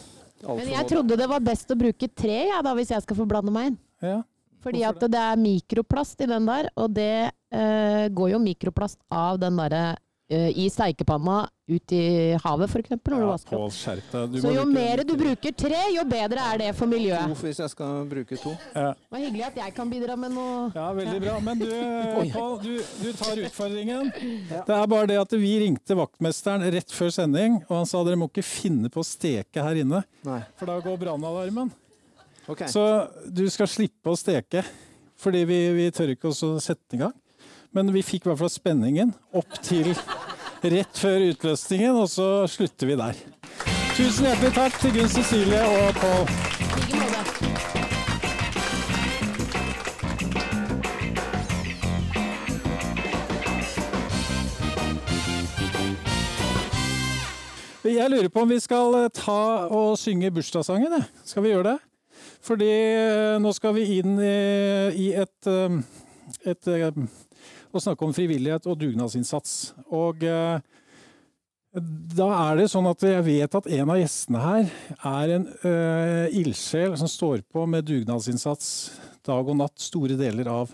[0.48, 3.28] Men jeg trodde det var best å bruke tre, ja, da, hvis jeg skal få
[3.30, 3.80] blande meg inn.
[4.04, 4.20] Ja.
[4.64, 9.40] Fordi at det er mikroplast i den der, og det eh, går jo mikroplast av
[9.40, 9.84] den derre
[10.32, 12.02] eh, i steikepanna ut i
[12.44, 13.72] havet, for eksempel, når du vasker opp.
[14.34, 17.36] Du Så jo bruke mer du bruker tre, jo bedre er det for To miljøet.
[17.44, 18.56] hvis jeg skal bruke to.
[18.74, 20.72] Ja, Det var hyggelig at jeg kan bidra med noe.
[20.76, 21.36] ja, veldig bra.
[21.46, 21.68] Men du,
[22.34, 24.12] Pål, du, du tar utfordringen.
[24.50, 24.64] Ja.
[24.66, 28.18] Det er bare det at vi ringte vaktmesteren rett før sending, og han sa dere
[28.20, 30.42] må ikke finne på å steke her inne, Nei.
[30.58, 31.72] for da går brannalarmen.
[32.50, 32.68] Okay.
[32.68, 32.82] Så
[33.30, 34.64] du skal slippe å steke,
[35.20, 37.14] fordi vi, vi tør ikke å sette i gang.
[37.76, 39.92] Men vi fikk i hvert fall spenningen opp til
[40.64, 43.20] rett før utløsningen, og så slutter vi der.
[43.96, 46.50] Tusen hjertelig takk til Gunn Cecilie og Pål.
[57.90, 61.02] Jeg lurer på om vi skal eh, ta og synge bursdagssangen.
[61.26, 61.78] Skal vi gjøre det?
[62.46, 67.02] Fordi eh, nå skal vi inn i, et, et, eh, et
[67.70, 69.76] eh, Å snakke om frivillighet og dugnadsinnsats.
[69.94, 70.60] Og eh,
[72.18, 74.72] da er det sånn at jeg vet at en av gjestene her
[75.06, 78.72] er en uh, ildsjel som står på med dugnadsinnsats
[79.30, 80.74] dag og natt store deler av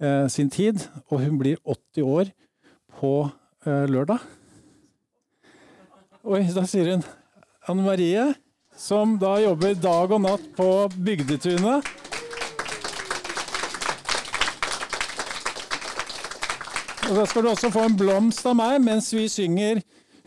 [0.00, 0.82] eh, sin tid.
[1.10, 2.32] Og hun blir 80 år
[2.98, 3.14] på
[3.66, 4.24] eh, lørdag.
[6.26, 7.06] Oi, da sier hun
[7.70, 8.26] Anne Marie,
[8.76, 12.09] som da jobber dag og natt på Bygdetunet.
[17.10, 19.80] Og da skal du også få en blomst av meg mens vi synger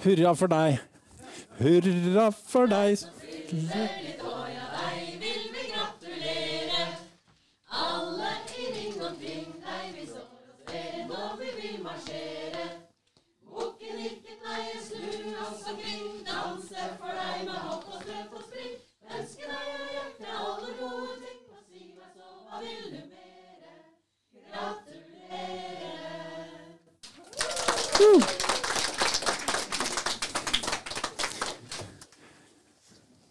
[0.04, 0.82] Hurra for deg.
[1.62, 3.00] Hurra for deg.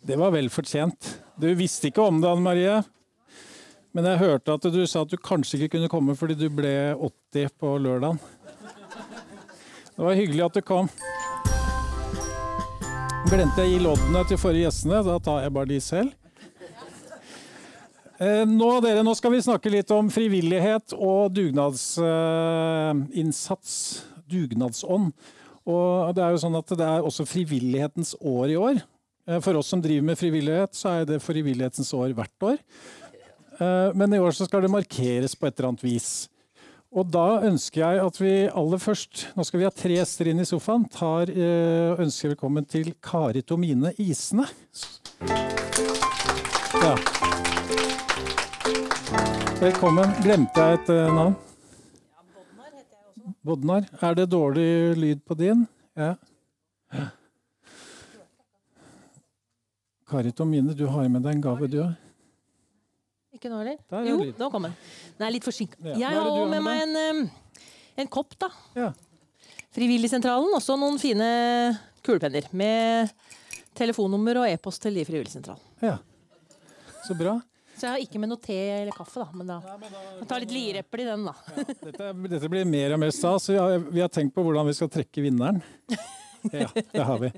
[0.03, 1.21] Det var vel fortjent.
[1.39, 2.83] Du visste ikke om det, Anne Marie.
[3.95, 6.73] Men jeg hørte at du sa at du kanskje ikke kunne komme fordi du ble
[6.97, 8.19] 80 på lørdagen.
[9.93, 10.89] Det var hyggelig at du kom.
[13.29, 16.11] Glemte jeg å gi loddene til forrige gjestene, da tar jeg bare de selv.
[18.23, 23.73] Eh, Nå, dere, nå skal vi snakke litt om frivillighet og dugnadsinnsats.
[24.33, 25.07] dugnadsånd.
[25.69, 28.77] Og det er jo sånn at det er også frivillighetens år i år.
[29.29, 32.59] Eh, For oss som driver med frivillighet, så er det frivillighetens år hvert år.
[33.61, 36.29] Eh, Men i år så skal det markeres på et eller annet vis.
[36.93, 40.41] Og da ønsker jeg at vi aller først, nå skal vi ha tre gjester inn
[40.43, 44.45] i sofaen, tar, eh, ønsker velkommen til Kari Tomine Isene.
[46.83, 46.97] Ja.
[49.63, 50.11] Velkommen.
[50.25, 51.37] Glemte jeg et navn?
[52.13, 53.39] Ja, Bodnar heter jeg også.
[53.47, 53.89] Bodnar.
[54.03, 55.69] Er det dårlig lyd på din?
[55.97, 56.15] Ja.
[60.13, 61.93] Kari Tomine, du har med deg en gave, du òg.
[63.33, 63.79] Ikke nå heller?
[63.89, 64.91] Der er Jo, nå kommer den.
[65.17, 65.79] Den er litt forsinka.
[65.87, 65.95] Ja.
[66.03, 67.31] Jeg har òg med meg en,
[68.05, 68.51] en kopp, da.
[68.77, 68.91] Ja.
[69.73, 70.53] Frivilligsentralen.
[70.59, 71.27] Også noen fine
[72.05, 73.15] kulepenner med
[73.79, 75.65] telefonnummer og e-post til de Frivilligsentralen.
[75.81, 75.97] ja.
[77.03, 77.33] Så bra.
[77.75, 79.33] Så jeg har ikke med noe te eller kaffe, da.
[79.35, 79.57] Men da
[80.21, 81.33] jeg tar litt lireppel i den, da.
[81.57, 83.49] Dette, dette blir mer og mer stas.
[83.51, 85.59] Vi har, vi har tenkt på hvordan vi skal trekke vinneren.
[86.53, 87.31] Ja, det har vi.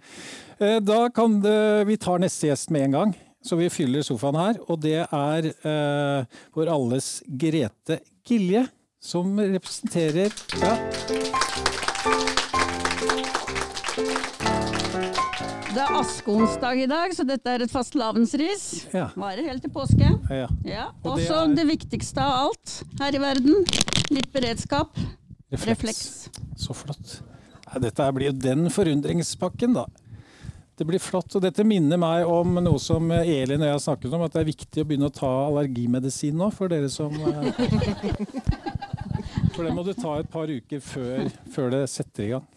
[0.58, 4.38] Eh, Da kan det, vi tar neste gjest med en gang, så vi fyller sofaen
[4.40, 4.58] her.
[4.68, 8.66] Og det er eh, vår alles Grete Gilje,
[9.04, 10.32] som representerer
[10.62, 10.76] ja,
[15.74, 18.64] Det er askeonsdag i dag, så dette er et fastelavnsris.
[18.94, 20.06] ja, Varer helt til påske.
[20.30, 20.46] ja.
[20.64, 20.84] Ja.
[21.02, 23.64] Og det Også er- det viktigste av alt her i verden.
[24.10, 24.96] Litt beredskap.
[25.52, 26.28] Refleks.
[26.56, 27.20] Så flott.
[27.82, 29.86] Dette blir jo den forundringspakken, da.
[30.74, 31.30] Det blir flott.
[31.36, 34.42] Og dette minner meg om noe som Elin og jeg har snakket om, at det
[34.42, 37.52] er viktig å begynne å ta allergimedisin nå, for dere som eh,
[39.54, 42.48] For det må du ta et par uker før, før det setter i gang.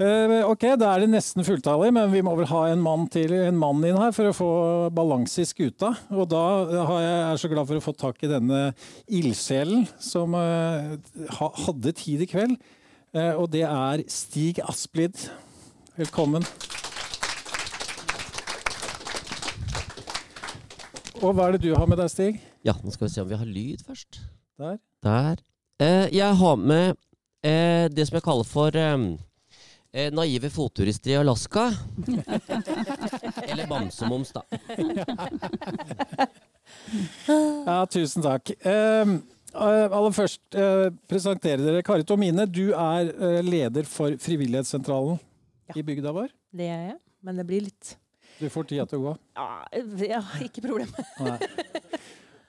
[0.00, 3.34] Eh, ok, da er det nesten fulltallig, men vi må vel ha en mann til
[3.36, 4.52] en mann inn her for å få
[4.96, 5.90] balanse i skuta.
[6.14, 8.70] Og da er jeg så glad for å få tak i denne
[9.12, 10.94] ildsjelen som eh,
[11.66, 12.56] hadde tid i kveld.
[13.10, 15.24] Eh, og det er Stig Asplid.
[15.98, 16.44] Velkommen.
[21.20, 22.38] Og hva er det du har med deg, Stig?
[22.62, 24.20] Ja, nå skal vi se om vi har lyd først.
[24.60, 24.78] Der.
[25.02, 25.42] Der.
[25.82, 26.94] Eh, jeg har med
[27.42, 28.94] eh, det som jeg kaller for eh,
[29.90, 31.66] eh, naive fotturister i Alaska.
[33.50, 34.46] Eller bamsemums, da.
[37.26, 38.54] Ja, tusen takk.
[38.62, 39.18] Eh,
[39.54, 42.46] aller først eh, presentere dere Kari Tomine.
[42.46, 45.18] Du er eh, leder for Frivillighetssentralen
[45.70, 45.74] Ja.
[45.76, 46.30] i bygda vår.
[46.52, 46.98] Det er jeg.
[47.22, 47.96] Men det blir litt
[48.40, 49.16] Du får tida til å gå.
[49.36, 49.48] Ja,
[50.16, 50.88] ja ikke problem.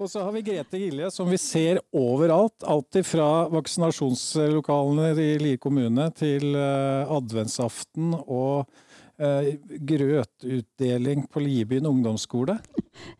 [0.01, 2.63] Og så har vi Grete Gilje, som vi ser overalt.
[2.65, 8.65] Alltid fra vaksinasjonslokalene i Lier kommune til eh, adventsaften og
[9.21, 9.51] eh,
[9.91, 12.57] grøtutdeling på Libyen ungdomsskole.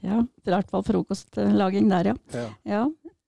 [0.02, 2.16] Ja, i hvert fall frokostlaging der, ja.
[2.34, 2.48] Ja.
[2.66, 2.82] ja.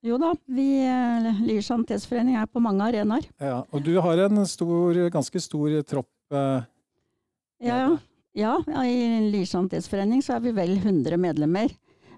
[0.04, 3.24] Jo da, vi eh, Lier sanitetsforening er på mange arenaer.
[3.40, 6.10] Ja, og du har en stor, ganske stor tropp.
[6.34, 6.66] eh,
[7.64, 7.78] Ja,
[8.36, 8.52] ja.
[8.68, 11.72] ja, I Lier sanitetsforening så er vi vel 100 medlemmer.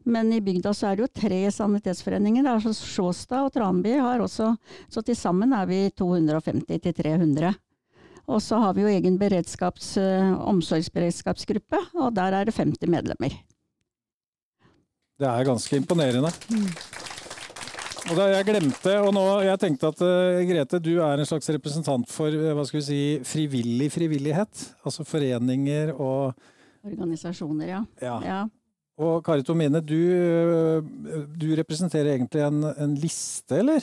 [0.06, 2.42] Men i bygda så er det jo tre sanitetsforeninger.
[2.46, 4.52] Det er så Sjåstad og Tranby har også
[4.90, 7.54] Så til sammen er vi 250 til 300.
[8.26, 13.30] Og så har vi jo egen beredskaps, eh, omsorgsberedskapsgruppe, og der er det 50 medlemmer.
[15.16, 16.32] Det er ganske imponerende.
[18.06, 21.48] Og da jeg glemte, og nå jeg tenkte at uh, Grete, du er en slags
[21.50, 24.62] representant for eh, hva skal vi si, frivillig frivillighet.
[24.86, 26.36] Altså foreninger og
[26.86, 27.80] Organisasjoner, ja.
[27.98, 28.14] ja.
[28.22, 28.36] ja.
[29.02, 33.82] Og Kari Tomine, du, eh, du representerer egentlig en, en liste, eller?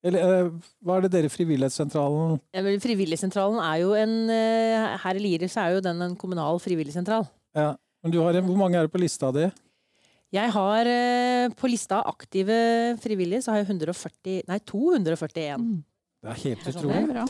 [0.00, 0.48] Eller
[0.80, 4.12] hva er det dere Frivillighetssentralen Ja, men Frivilligsentralen er jo en
[5.02, 7.26] Her i Lier så er jo den en kommunal frivilligsentral.
[7.58, 7.72] ja.
[7.98, 9.48] Men du har en, Hvor mange er det på lista di?
[10.34, 12.58] Jeg har eh, på lista aktive
[13.00, 15.68] frivillige, så har jeg 140 Nei, 241.
[16.18, 17.02] Det er helt Det sånn Det utrolig.
[17.02, 17.24] er bra.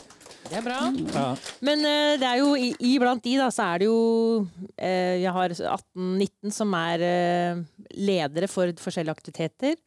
[0.49, 0.77] Det er bra.
[1.13, 1.25] Ja.
[1.61, 2.55] Men uh, det er jo
[2.89, 3.99] iblant de, da, så er det jo
[4.41, 7.61] uh, Jeg har 18-19 som er uh,
[7.93, 9.77] ledere for forskjellige aktiviteter.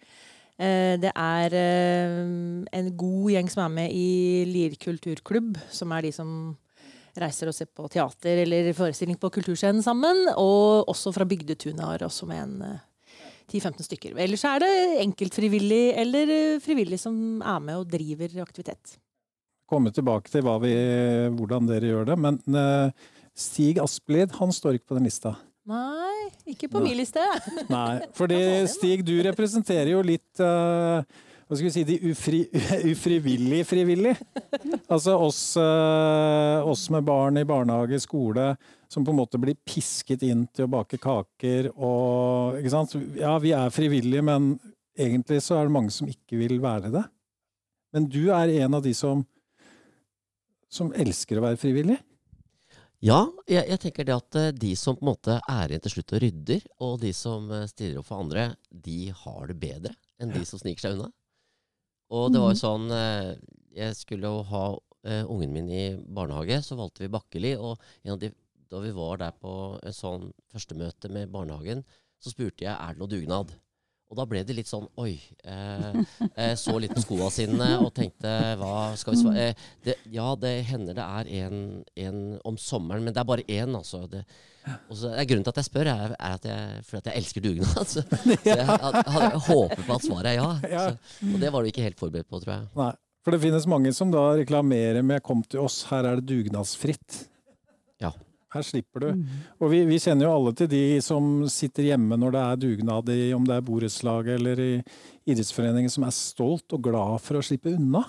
[0.63, 6.13] Eh, det er en god gjeng som er med i Lier kulturklubb, som er de
[6.15, 6.29] som
[7.19, 10.29] reiser og ser på teater eller forestilling på Kulturscenen sammen.
[10.37, 12.79] Og også fra Bygdetunet har også med en
[13.51, 14.19] 10-15 stykker.
[14.23, 14.73] Ellers er det
[15.05, 18.97] enkeltfrivillig eller eh, frivillig som er med og driver aktivitet.
[19.71, 20.75] Komme tilbake til vi,
[21.33, 22.19] hvordan dere gjør det.
[22.21, 25.37] Men eh, Stig Asplid han står ikke på den lista.
[25.69, 27.23] Nei, ikke på min liste.
[27.71, 28.41] Nei, fordi
[28.71, 30.99] Stig, du representerer jo litt uh,
[31.47, 32.41] hva skal vi si, de ufri,
[32.93, 34.17] ufrivillig frivillig.
[34.89, 38.55] Altså oss, uh, oss med barn i barnehage, skole,
[38.93, 42.95] som på en måte blir pisket inn til å bake kaker og ikke sant?
[43.17, 44.55] Ja, vi er frivillige, men
[44.99, 47.05] egentlig så er det mange som ikke vil være det.
[47.97, 49.25] Men du er en av de som,
[50.73, 51.99] som elsker å være frivillig.
[53.03, 55.97] Ja, jeg, jeg tenker det at eh, de som på en måte er igjen til
[55.97, 59.95] slutt og rydder, og de som eh, stiller opp for andre, de har det bedre
[60.23, 61.09] enn de som sniker seg unna.
[62.15, 63.33] Og det var jo sånn eh,
[63.75, 64.65] Jeg skulle jo ha
[65.03, 65.85] ungen min i
[66.15, 67.57] barnehage, så valgte vi Bakkeli.
[67.59, 68.29] Og en av de,
[68.73, 71.85] da vi var der på en sånn førstemøte med barnehagen,
[72.23, 73.53] så spurte jeg er det noe dugnad.
[74.13, 75.15] Og da ble det litt sånn Oi.
[75.49, 75.95] Eh,
[76.37, 78.29] eh, så litt på skoa sine og tenkte
[78.61, 81.63] hva skal vi svare eh, det, Ja, det hender det er en,
[81.97, 84.03] en om sommeren, men det er bare én, altså.
[84.13, 84.21] Det,
[84.91, 87.23] og så er Grunnen til at jeg spør, er, er at jeg, fordi at jeg
[87.23, 87.89] elsker dugnad.
[87.89, 90.51] Så, så jeg hadde, jeg, håpet på at svaret er ja.
[90.69, 90.85] Ja.
[90.91, 92.69] Så, og det var du ikke helt forberedt på, tror jeg.
[92.83, 92.93] Nei.
[93.23, 97.21] For det finnes mange som da reklamerer med 'kom til oss, her er det dugnadsfritt'.
[98.03, 98.11] Ja.
[98.53, 99.23] Her slipper du.
[99.63, 103.13] Og vi, vi kjenner jo alle til de som sitter hjemme når det er dugnad,
[103.15, 104.73] i, om det er borettslaget eller i
[105.25, 108.05] idrettsforeningen, som er stolt og glad for å slippe unna.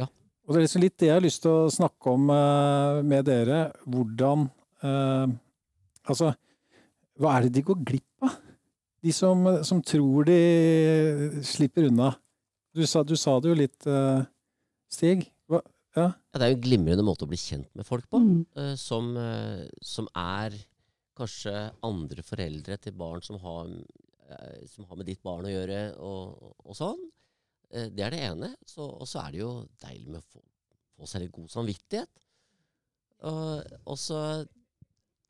[0.00, 0.08] Ja.
[0.08, 3.28] Og det er liksom litt det jeg har lyst til å snakke om eh, med
[3.28, 3.66] dere.
[3.84, 4.48] Hvordan
[4.84, 5.40] eh,
[6.04, 6.34] Altså,
[7.16, 8.34] hva er det de går glipp av?
[9.04, 10.40] De som, som tror de
[11.44, 12.10] slipper unna.
[12.76, 14.24] Du sa, du sa det jo litt, eh,
[14.92, 15.24] Stig.
[15.94, 16.08] Ja?
[16.10, 18.46] Ja, det er jo en glimrende måte å bli kjent med folk på, Mm.
[18.58, 20.56] uh, som, uh, som er
[21.14, 21.52] kanskje
[21.86, 23.70] andre foreldre til barn som har,
[24.30, 27.04] uh, som har med ditt barn å gjøre, og, og sånn.
[27.74, 28.50] Eh, det er det ene.
[28.66, 30.42] Så, og så er det jo deilig med å få,
[30.94, 32.20] få seg litt god samvittighet.
[33.24, 34.20] Og, og så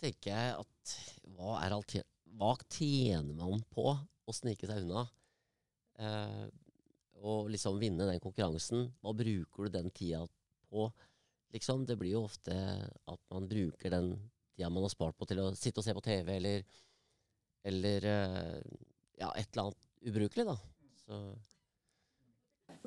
[0.03, 0.97] tenker jeg at
[1.37, 2.05] hva, er alter,
[2.37, 5.07] hva tjener man på å snike seg unna?
[6.01, 6.45] Eh,
[7.25, 8.91] og liksom vinne den konkurransen.
[9.01, 10.25] Hva bruker du den tida
[10.75, 10.91] på?
[11.55, 14.15] Liksom, det blir jo ofte at man bruker den
[14.55, 16.63] tida man har spart på til å sitte og se på TV, eller,
[17.67, 18.61] eller eh,
[19.21, 20.57] ja, et eller annet ubrukelig, da.
[21.05, 21.25] Så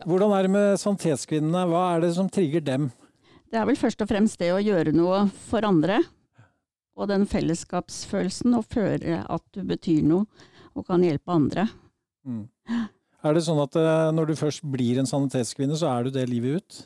[0.05, 1.63] Hvordan er det med sanitetskvinnene?
[1.71, 2.91] Hva er det som trigger dem?
[3.47, 6.01] Det er vel først og fremst det å gjøre noe for andre.
[6.97, 10.25] Og den fellesskapsfølelsen, å føle at du betyr noe
[10.77, 11.67] og kan hjelpe andre.
[12.27, 12.45] Mm.
[13.25, 16.27] Er det sånn at eh, når du først blir en sanitetskvinne, så er du det
[16.29, 16.79] livet ut?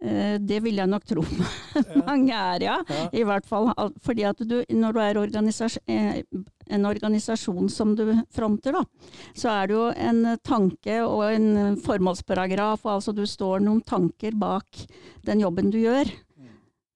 [0.00, 1.22] Eh, Det vil jeg nok tro
[2.08, 2.78] mange er, ja.
[2.88, 3.08] Ja.
[3.12, 3.68] I hvert fall
[4.00, 6.22] fordi at du, når du er organisas eh,
[6.70, 8.84] en organisasjon som du fronter, da,
[9.34, 14.36] så er det jo en tanke og en formålsparagraf, og altså du står noen tanker
[14.38, 14.86] bak
[15.26, 16.08] den jobben du gjør.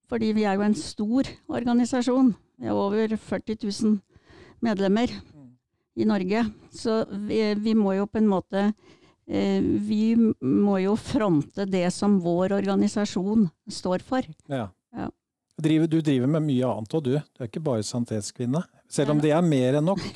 [0.09, 2.33] Fordi vi er jo en stor organisasjon.
[2.61, 3.95] Vi er over 40 000
[4.63, 5.11] medlemmer
[5.97, 6.43] i Norge.
[6.71, 8.67] Så vi, vi må jo på en måte
[9.25, 10.01] Vi
[10.45, 14.27] må jo fronte det som vår organisasjon står for.
[14.51, 14.67] Ja.
[14.95, 15.09] Ja.
[15.57, 17.15] Du driver med mye annet òg, du.
[17.17, 18.61] Du er ikke bare sanitetskvinne.
[18.91, 20.03] Selv om det er mer enn nok.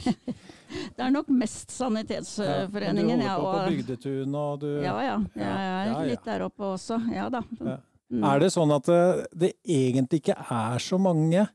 [0.70, 3.38] Det er nok mest Sanitetsforeningen, ja.
[3.40, 5.16] Du holder på på Bygdetun, og du ja, ja.
[5.34, 7.00] Jeg er litt der oppe også.
[7.10, 7.42] Ja da.
[7.58, 7.78] Ja.
[8.10, 8.26] Mm.
[8.26, 9.00] Er det sånn at det,
[9.38, 11.48] det egentlig ikke er så mange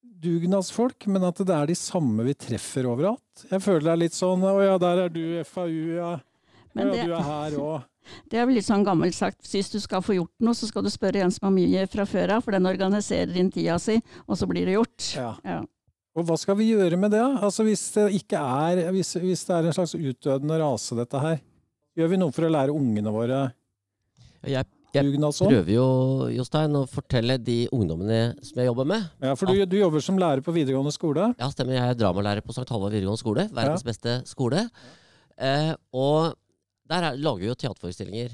[0.00, 3.44] dugnadsfolk, men at det er de samme vi treffer overalt?
[3.50, 6.10] Jeg føler det er litt sånn Å ja, der er du, FAU, ja.
[6.78, 7.86] Men ja, det- du er her òg.
[8.32, 9.42] Det er vel litt sånn gammelt sagt.
[9.52, 12.06] Hvis du skal få gjort noe, så skal du spørre en som har mye fra
[12.08, 15.10] før av, for den organiserer inn tida si, og så blir det gjort.
[15.18, 15.34] Ja.
[15.44, 15.58] Ja.
[16.16, 17.20] Og hva skal vi gjøre med det?
[17.44, 21.36] Altså Hvis det ikke er hvis, hvis det er en slags utdødende rase, dette her.
[22.00, 23.42] Gjør vi noe for å lære ungene våre
[24.46, 24.64] jeg,
[24.94, 25.52] jeg dugnadsånd?
[25.52, 25.86] prøver jo,
[26.32, 29.04] Jostein, å fortelle de ungdommene som jeg jobber med.
[29.20, 31.28] Ja, for du, du jobber som lærer på videregående skole.
[31.38, 31.76] Ja, stemmer.
[31.76, 32.64] Jeg er dramalærer på St.
[32.72, 33.48] Halvard videregående skole.
[33.52, 34.64] Verdens beste skole.
[35.38, 36.32] Eh, og
[36.88, 38.32] der er, lager vi jo teaterforestillinger.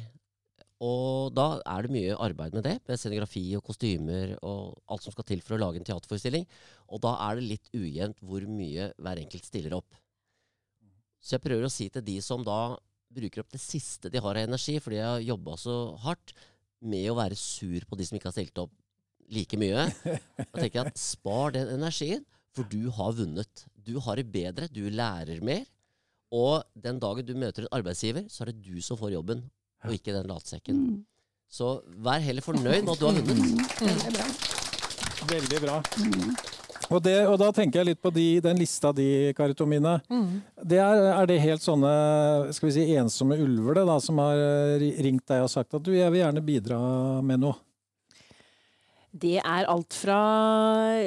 [0.84, 5.14] Og da er det mye arbeid med det, med scenografi og kostymer og alt som
[5.14, 6.46] skal til for å lage en teaterforestilling.
[6.92, 9.96] Og da er det litt ujevnt hvor mye hver enkelt stiller opp.
[11.24, 12.76] Så jeg prøver å si til de som da
[13.14, 16.34] bruker opp det siste de har av energi, fordi jeg har jobba så hardt
[16.84, 18.74] med å være sur på de som ikke har stilt opp
[19.32, 19.86] like mye.
[20.05, 23.64] Da tenker jeg at spar den energien, for du har vunnet.
[23.86, 25.64] Du har det bedre, du lærer mer.
[26.35, 29.45] Og den dagen du møter en arbeidsgiver, så er det du som får jobben,
[29.85, 30.80] og ikke den latsekken.
[30.80, 30.97] Mm.
[31.55, 33.74] Så vær heller fornøyd med at du har vunnet.
[33.78, 34.26] Veldig bra.
[35.30, 35.76] Veldig bra.
[36.03, 36.35] Mm.
[36.91, 39.07] Og, det, og da tenker jeg litt på de, den lista di,
[39.37, 39.97] Kari Tomine.
[40.11, 40.41] Mm.
[40.72, 41.93] Det er, er det helt sånne
[42.57, 45.87] skal vi si, ensomme ulver det da, som har eh, ringt deg og sagt at
[45.87, 46.80] du, jeg vil gjerne bidra
[47.24, 47.57] med noe?
[49.14, 50.16] Det er alt fra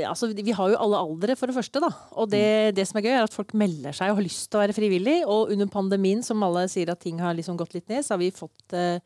[0.08, 1.90] Altså, vi har jo alle aldre, for det første, da.
[2.16, 4.60] Og det, det som er gøy, er at folk melder seg og har lyst til
[4.60, 5.18] å være frivillig.
[5.28, 8.22] Og under pandemien, som alle sier at ting har liksom gått litt ned, så har
[8.22, 9.04] vi fått eh,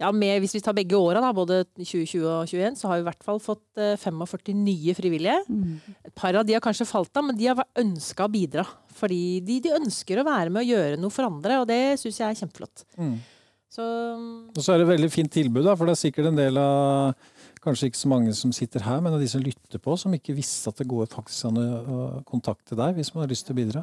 [0.00, 3.08] ja, med, hvis vi tar begge åra, både 2020 og 2021, så har vi i
[3.10, 5.42] hvert fall fått eh, 45 nye frivillige.
[6.08, 8.64] Et par av de har kanskje falt av, men de har ønska å bidra.
[8.96, 12.22] Fordi de, de ønsker å være med og gjøre noe for andre, og det syns
[12.22, 12.86] jeg er kjempeflott.
[12.96, 13.18] Mm.
[13.70, 13.84] Så
[14.56, 16.56] Og så er det et veldig fint tilbud, da, for det er sikkert en del
[16.58, 17.12] av
[17.60, 20.36] Kanskje ikke så mange som sitter her, men av de som lytter på, som ikke
[20.36, 21.98] visste at det går faktisk an å å
[22.28, 23.82] kontakte deg hvis man har lyst til å bidra.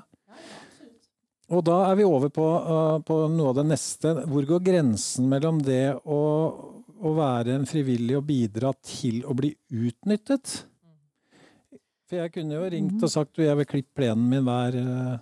[1.47, 4.11] Og da er vi over på, uh, på noe av det neste.
[4.27, 6.23] Hvor går grensen mellom det å,
[6.99, 10.57] å være en frivillig og bidra til å bli utnyttet?
[12.07, 15.15] For jeg kunne jo ringt og sagt du, jeg vil klippe plenen min hver uh,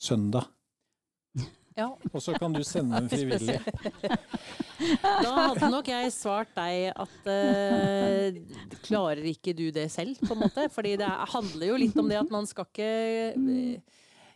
[0.00, 0.50] søndag.
[1.76, 3.58] Ja, Og så kan du sende en frivillig.
[5.22, 10.42] Da hadde nok jeg svart deg at uh, klarer ikke du det selv, på en
[10.42, 10.66] måte?
[10.74, 12.90] Fordi det er, handler jo litt om det at man skal ikke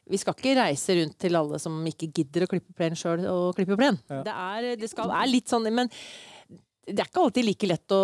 [0.06, 3.58] Vi skal ikke reise rundt til alle som ikke gidder å klippe plen sjøl, og
[3.58, 3.98] klippe plen.
[4.06, 4.22] Ja.
[4.22, 5.90] Det, er, det skal, er litt sånn Men
[6.86, 8.00] det er ikke alltid like lett å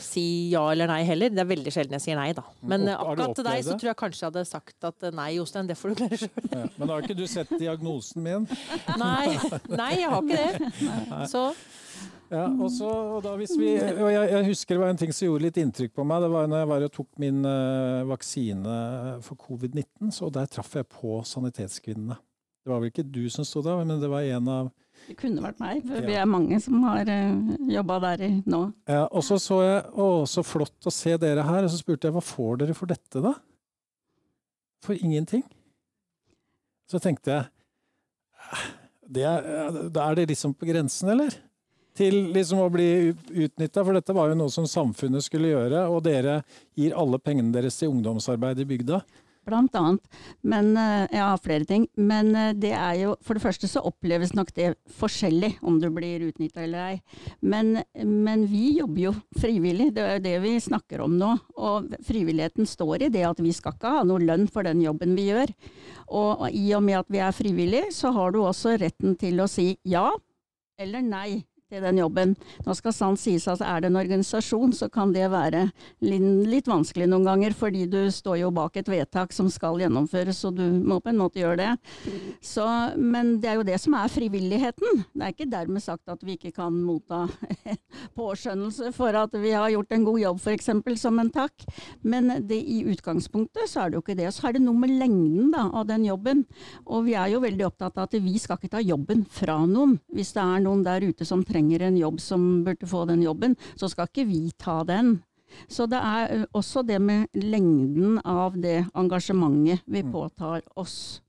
[0.00, 1.32] si ja eller nei heller.
[1.34, 2.44] Det er veldig sjelden jeg sier nei, da.
[2.64, 5.26] Men eh, akkurat til deg så tror jeg kanskje jeg hadde sagt at eh, nei,
[5.36, 6.46] Jostein, det får du klare sjøl.
[6.48, 6.62] Ja.
[6.80, 8.46] Men har ikke du sett diagnosen min?
[9.04, 9.34] Nei,
[9.68, 10.70] nei, jeg har ikke det.
[11.28, 11.50] Så
[12.32, 15.12] Ja, og, så, og, da hvis vi, og jeg, jeg husker det var en ting
[15.14, 16.24] som gjorde litt inntrykk på meg.
[16.24, 18.78] Det var når jeg var og tok min eh, vaksine
[19.26, 20.14] for covid-19.
[20.16, 22.16] Så der traff jeg på Sanitetskvinnene.
[22.64, 24.72] Det var vel ikke du som sto der, men det var en av
[25.08, 28.60] Det kunne vært meg, for vi er mange som har uh, jobba der i, nå.
[28.88, 31.66] ja, Og så så jeg Å, så flott å se dere her.
[31.66, 33.34] Og så spurte jeg hva får dere for dette, da?
[34.84, 35.44] For ingenting.
[36.90, 37.44] Så tenkte jeg
[38.44, 38.64] "Eh,
[39.08, 41.34] det er, Da er det liksom på grensen, eller?
[41.94, 45.84] Til liksom å bli utnytta, for dette var jo noe som samfunnet skulle gjøre.
[45.94, 46.40] Og dere
[46.76, 49.02] gir alle pengene deres til ungdomsarbeid i bygda.
[49.44, 50.04] Blant annet.
[50.42, 51.86] Men, jeg ja, flere ting.
[51.96, 55.88] Men eh, det er jo For det første så oppleves nok det forskjellig om du
[55.94, 56.98] blir utnytta eller ei.
[57.40, 61.32] Men, men vi jobber jo frivillig, det er jo det vi snakker om nå.
[61.56, 65.16] Og frivilligheten står i det at vi skal ikke ha noe lønn for den jobben
[65.18, 65.54] vi gjør.
[66.14, 69.50] Og i og med at vi er frivillige, så har du også retten til å
[69.50, 70.10] si ja
[70.80, 72.34] eller nei til den jobben.
[72.64, 75.66] Nå skal sant sies at er det en organisasjon, så kan det være
[76.04, 80.58] litt, vanskelig noen ganger, fordi du står jo bak et vedtak som skal gjennomføres, og
[80.58, 81.72] du må på en måte gjøre det.
[82.44, 82.64] Så,
[82.96, 85.04] men det er jo det som er frivilligheten.
[85.12, 87.24] Det er ikke dermed sagt at vi ikke kan motta
[88.18, 90.70] påskjønnelse for at vi har gjort en god jobb, f.eks.
[91.00, 91.66] som en takk.
[92.02, 94.30] Men det, i utgangspunktet så er det jo ikke det.
[94.34, 96.44] Så er det noe med lengden da, av den jobben.
[96.86, 99.98] Og vi er jo veldig opptatt av at vi skal ikke ta jobben fra noen.
[100.14, 103.56] Hvis det er noen der ute som trenger en jobb som burde få den jobben,
[103.76, 105.22] så skal ikke vi ta den.
[105.68, 111.20] Så det er også det med lengden av det engasjementet vi påtar oss.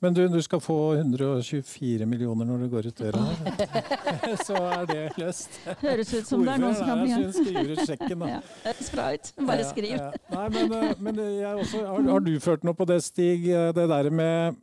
[0.00, 4.34] Men du, du skal få 124 millioner når du går ut døra her.
[4.46, 5.56] Så er det løst.
[5.80, 7.30] Høres ut som det er noen som kan begynne.
[7.32, 8.28] skriver ut sjekken, da.
[8.36, 8.74] Ja,
[9.16, 9.30] ut.
[9.48, 9.94] Bare skriv.
[9.94, 10.10] ja.
[10.34, 13.48] Nei, men, eh, men jeg også, har, har du følt noe på det, Stig?
[13.48, 14.58] eh, Det der med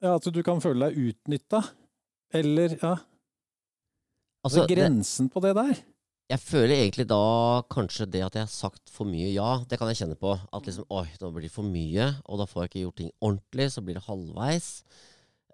[0.00, 1.60] ja, at du kan føle deg utnytta?
[2.34, 2.96] Eller ja,
[4.46, 5.84] Altså, det, grensen på det der?
[6.26, 9.60] jeg føler egentlig da kanskje det at jeg har sagt for mye ja.
[9.68, 10.32] Det kan jeg kjenne på.
[10.34, 13.12] At liksom oi, nå blir det for mye, og da får jeg ikke gjort ting
[13.20, 13.68] ordentlig.
[13.70, 14.70] Så blir det halvveis.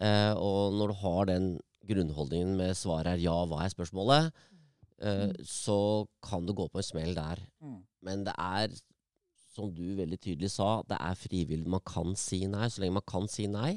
[0.00, 1.50] Eh, og når du har den
[1.88, 4.30] grunnholdningen med svaret er ja, hva er spørsmålet,
[5.04, 7.42] eh, så kan du gå på en smell der.
[7.60, 7.82] Mm.
[8.08, 8.72] Men det er,
[9.52, 11.68] som du veldig tydelig sa, det er frivillig.
[11.68, 12.70] Man kan si nei.
[12.72, 13.76] Så lenge man kan si nei,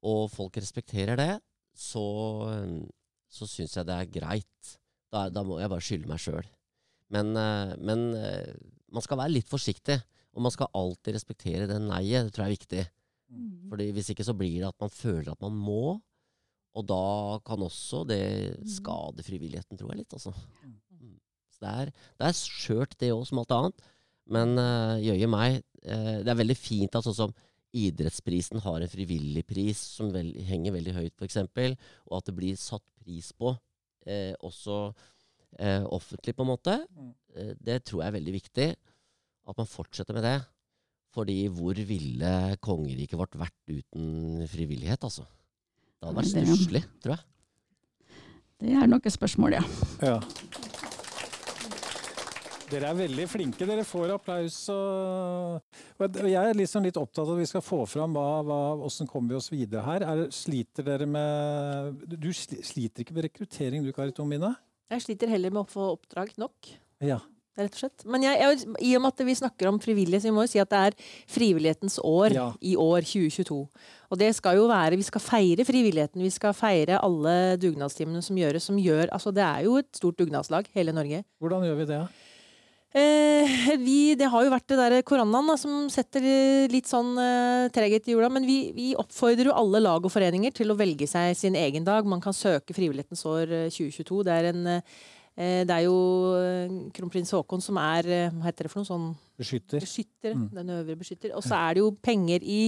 [0.00, 1.34] og folk respekterer det,
[1.76, 2.06] så,
[3.30, 4.72] så syns jeg det er greit.
[5.10, 6.46] Da, da må jeg bare skylde meg sjøl.
[7.14, 8.54] Men, eh, men eh,
[8.94, 9.98] man skal være litt forsiktig,
[10.34, 12.28] og man skal alltid respektere det nei-et.
[12.28, 12.84] Det tror jeg er viktig.
[13.70, 15.98] Fordi Hvis ikke så blir det at man føler at man må,
[16.74, 18.22] og da kan også det
[18.70, 20.14] skade frivilligheten, tror jeg litt.
[20.14, 20.32] Altså.
[20.62, 21.14] Mm.
[21.50, 23.86] Så det er, det er skjørt, det òg, som alt annet.
[24.30, 27.34] Men uh, jøye meg, det er veldig fint at sånn som
[27.74, 31.38] idrettsprisen har en frivillig pris som vel, henger veldig høyt, f.eks.,
[32.10, 33.54] og at det blir satt pris på
[34.06, 34.78] eh, også
[35.58, 36.76] eh, offentlig, på en måte.
[36.94, 37.10] Mm.
[37.36, 38.68] Eh, det tror jeg er veldig viktig.
[39.50, 40.38] At man fortsetter med det.
[41.10, 42.32] Fordi hvor ville
[42.62, 45.26] kongeriket vårt vært uten frivillighet, altså?
[45.98, 47.26] Det hadde vært stusslig, tror jeg.
[48.60, 49.64] Det er nok et spørsmål, ja.
[50.04, 50.18] Ja.
[52.70, 53.66] Dere er veldig flinke.
[53.66, 54.56] Dere får applaus.
[54.70, 59.10] Og jeg er liksom litt opptatt av at vi skal få fram hva, hva, hvordan
[59.10, 60.04] kommer vi oss videre her.
[60.06, 64.54] Er, sliter dere med Du sliter ikke med rekruttering du, Kari Tomine?
[64.90, 66.66] jeg sliter heller med å få oppdrag nok.
[67.06, 67.20] Ja.
[67.54, 68.02] rett og slett.
[68.10, 70.50] Men jeg, jeg, i og med at vi snakker om frivillige, så vi må jo
[70.50, 70.96] si at det er
[71.30, 72.46] frivillighetens år Ja.
[72.58, 73.58] i år 2022.
[74.10, 76.22] Og det skal jo være Vi skal feire frivilligheten.
[76.26, 78.66] Vi skal feire alle dugnadstimene som gjøres.
[78.66, 81.22] Som gjør, altså det er jo et stort dugnadslag, hele Norge.
[81.38, 82.02] Hvordan gjør vi det?
[82.90, 86.24] Eh, vi, det har jo vært det der koronaen da, som setter
[86.72, 88.30] litt sånn eh, treghet i hjula.
[88.32, 91.86] Men vi, vi oppfordrer jo alle lag og foreninger til å velge seg sin egen
[91.86, 92.08] dag.
[92.08, 94.24] Man kan søke Frivillighetens år eh, 2022.
[94.26, 95.96] Det er, en, eh, det er jo
[96.34, 99.86] eh, kronprins Haakon som er eh, Hva heter det for noe sånn Beskytter.
[99.86, 100.34] beskytter?
[100.34, 100.48] Mm.
[100.58, 101.36] Den øvre beskytter.
[101.38, 102.60] Og så er det jo penger i,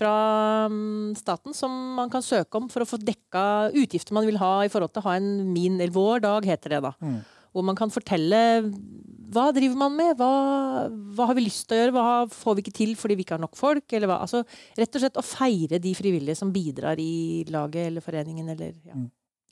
[0.00, 0.14] fra
[0.72, 4.62] um, staten som man kan søke om for å få dekka utgifter man vil ha
[4.64, 6.96] i forhold til å ha en min eller vår dag, heter det da.
[7.04, 7.20] Mm.
[7.52, 8.40] Hvor man kan fortelle
[9.34, 12.64] hva driver man med, hva, hva har vi lyst til å gjøre, hva får vi
[12.64, 14.18] ikke til fordi vi ikke har nok folk, eller hva.
[14.24, 14.42] Altså,
[14.78, 18.98] rett og slett å feire de frivillige som bidrar i laget eller foreningen eller ja.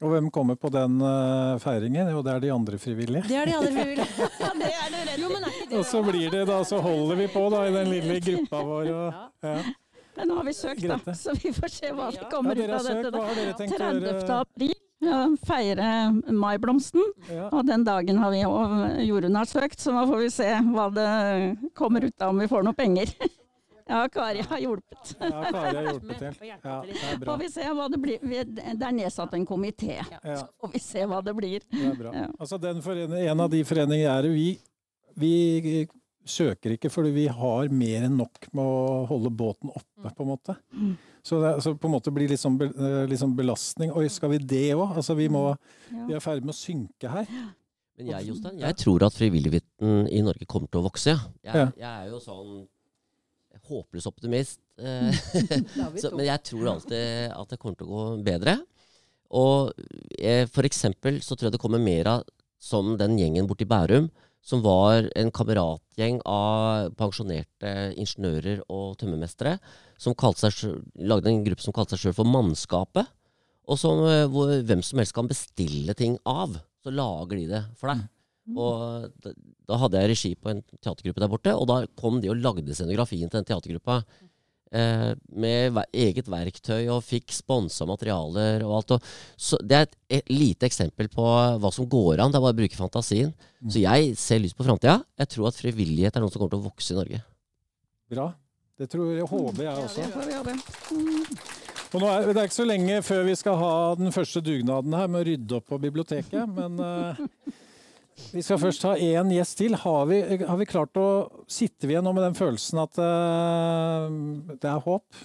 [0.04, 2.10] Og hvem kommer på den uh, feiringen?
[2.12, 3.24] Jo, det er de andre frivillige.
[3.30, 4.28] Det er de andre frivillige.
[4.44, 6.58] Ja, det er det rett Jo, men er ikke det Og så blir det da,
[6.68, 8.90] så holder vi på da i den lille gruppa vår.
[8.92, 9.54] Og, ja.
[10.16, 12.76] Men nå har vi søkt, da, så vi får se hva som kommer Ja, ut
[12.76, 13.08] av dette.
[13.08, 13.16] søkt.
[13.16, 14.36] Hva har dere tenkt å 30.
[14.36, 14.76] april.
[15.06, 15.88] Ja, feire
[16.34, 17.02] maiblomsten.
[17.30, 17.48] Ja.
[17.52, 20.86] Og den dagen har vi og Jorunn har søkt, så nå får vi se hva
[20.94, 21.10] det
[21.78, 23.12] kommer ut av, om vi får noe penger.
[23.86, 25.12] Ja, Kari har hjulpet.
[25.20, 26.48] ja, Kari har hjulpet til.
[26.48, 27.28] Ja, det er bra.
[27.28, 28.24] Får vi se hva det blir.
[28.50, 31.62] Det er nedsatt en komité, Ja, så får vi se hva det blir.
[31.70, 32.10] det er bra.
[32.10, 32.24] Ja.
[32.34, 34.48] Altså, den en av de foreningene er det vi,
[35.14, 35.86] vi
[36.26, 40.32] søker ikke fordi vi har mer enn nok med å holde båten oppe, på en
[40.34, 40.56] måte.
[41.26, 43.90] Så det så på en måte blir litt sånn, be, eh, litt sånn belastning.
[43.98, 44.92] Oi, skal vi det òg?
[45.00, 45.48] Altså, vi, må,
[45.90, 47.26] vi er i ferd med å synke her.
[47.96, 51.16] Men jeg, Jostein, jeg tror at frivilligheten i Norge kommer til å vokse.
[51.46, 51.52] ja.
[51.52, 52.56] Jeg, jeg er jo sånn
[53.66, 54.60] håpløs optimist.
[54.78, 55.10] eh,
[56.02, 58.58] så, men jeg tror alltid at det kommer til å gå bedre.
[59.34, 59.72] Og
[60.20, 62.28] eh, for eksempel så tror jeg det kommer mer av
[62.62, 64.08] som den gjengen borti Bærum,
[64.46, 69.56] som var en kameratgjeng av pensjonerte ingeniører og tømmermestere,
[69.98, 73.08] som kalte seg, selv- lagde en gruppe som kalte seg sjøl for Mannskapet.
[73.66, 76.54] Og som, eh, hvor hvem som helst kan bestille ting av.
[76.84, 78.04] Så lager de det for deg.
[78.54, 79.32] Og da,
[79.66, 82.76] da hadde jeg regi på en teatergruppe der borte, og da kom de og lagde
[82.76, 84.04] scenografien til den teatergruppa.
[84.74, 88.94] Eh, med eget verktøy og fikk sponsa materialer og alt.
[88.96, 91.26] Og, så det er et, et lite eksempel på
[91.62, 92.34] hva som går an.
[92.34, 93.34] Det er bare å bruke fantasien.
[93.66, 95.00] Så jeg ser lyst på framtida.
[95.18, 97.22] Jeg tror at frivillighet er noe som kommer til å vokse i Norge.
[98.10, 98.30] Bra.
[98.76, 100.02] Det tror jeg, håper jeg også.
[100.04, 100.56] Det får vi håpe.
[101.94, 104.96] Og nå er, det er ikke så lenge før vi skal ha den første dugnaden
[104.98, 107.20] her med å rydde opp på biblioteket, men uh,
[108.34, 109.78] vi skal først ha én gjest til.
[109.80, 111.06] Har vi, har vi klart å
[111.48, 114.12] Sitter vi igjen nå med den følelsen at uh,
[114.60, 115.24] det er håp?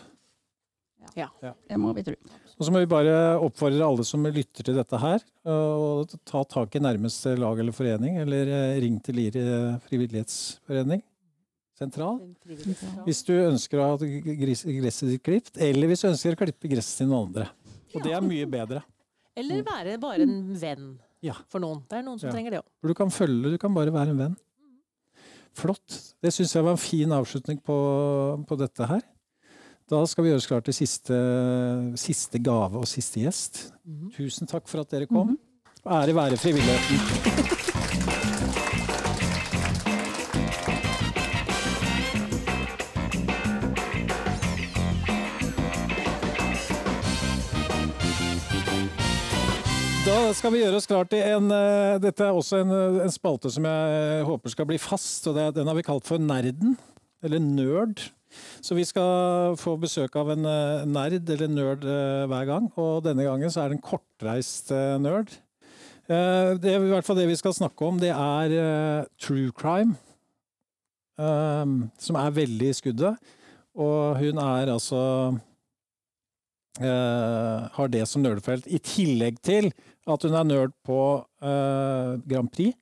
[1.18, 2.16] Ja, Det må vi tro.
[2.56, 6.78] Og så må vi bare oppfordre alle som lytter til dette her, å ta tak
[6.78, 11.02] i nærmeste lag eller forening, eller eh, ring til Lier eh, frivillighetsforening
[11.82, 12.20] sentral.
[13.06, 17.02] Hvis du ønsker å ha gresset ditt klipt, eller hvis du ønsker å klippe gresset
[17.02, 17.50] til noen andre.
[17.96, 18.84] Og det er mye bedre.
[19.36, 20.88] Eller være bare en venn
[21.52, 21.84] for noen.
[21.90, 22.34] Det er noen som Ja.
[22.36, 22.70] trenger det òg.
[22.90, 24.38] Du kan følge, du kan bare være en venn.
[25.54, 26.14] Flott.
[26.24, 27.76] Det syns jeg var en fin avslutning på,
[28.48, 29.02] på dette her.
[29.92, 31.18] Da skal vi gjøre oss klar til siste,
[32.00, 33.74] siste gave og siste gjest.
[34.16, 35.34] Tusen takk for at dere kom.
[35.84, 37.58] Ære være frivilligheten.
[50.38, 53.52] skal vi gjøre oss klar til en eh, Dette er også en, eh, en spalte
[53.54, 55.28] som jeg håper skal bli fast.
[55.30, 56.78] og det, Den har vi kalt for Nerden.
[57.24, 58.02] Eller Nerd.
[58.64, 62.70] Så vi skal få besøk av en eh, nerd eller nerd eh, hver gang.
[62.80, 65.34] Og denne gangen så er det en kortreist eh, nerd.
[66.08, 69.98] Eh, det, I hvert fall det vi skal snakke om, det er eh, true crime.
[71.20, 71.66] eh,
[72.00, 73.20] som er veldig i skuddet.
[73.76, 75.02] Og hun er altså
[76.82, 78.68] eh, har det som nerdfelt.
[78.68, 79.72] I tillegg til
[80.10, 81.00] at hun er nerd på
[81.44, 82.78] eh, Grand Prix.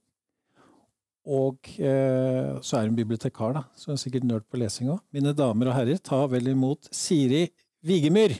[1.29, 3.65] Og eh, så er hun bibliotekar, da.
[3.75, 5.03] Så hun er sikkert nerd på lesing òg.
[5.13, 7.47] Mine damer og herrer, ta vel imot Siri
[7.85, 8.39] Vigemyr.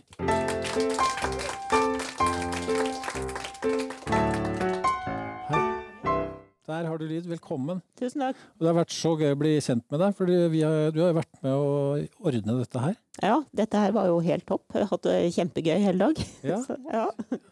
[6.80, 7.26] Der har du lyd.
[7.28, 7.82] Velkommen.
[8.00, 8.38] Tusen takk.
[8.56, 11.08] Og det har vært så gøy å bli kjent med deg, for du har jo
[11.18, 11.72] vært med å
[12.30, 12.94] ordne dette her.
[13.20, 14.64] Ja, dette her var jo helt topp.
[14.72, 16.22] Jeg har hatt det kjempegøy hele dag.
[16.48, 17.04] Ja, Så, ja.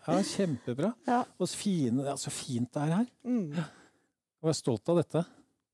[0.07, 0.93] ja Kjempebra.
[1.09, 1.19] Ja.
[1.35, 3.09] Og så fine, ja, så fint det er her.
[3.27, 3.49] Mm.
[3.57, 5.25] Jeg er stolt av dette.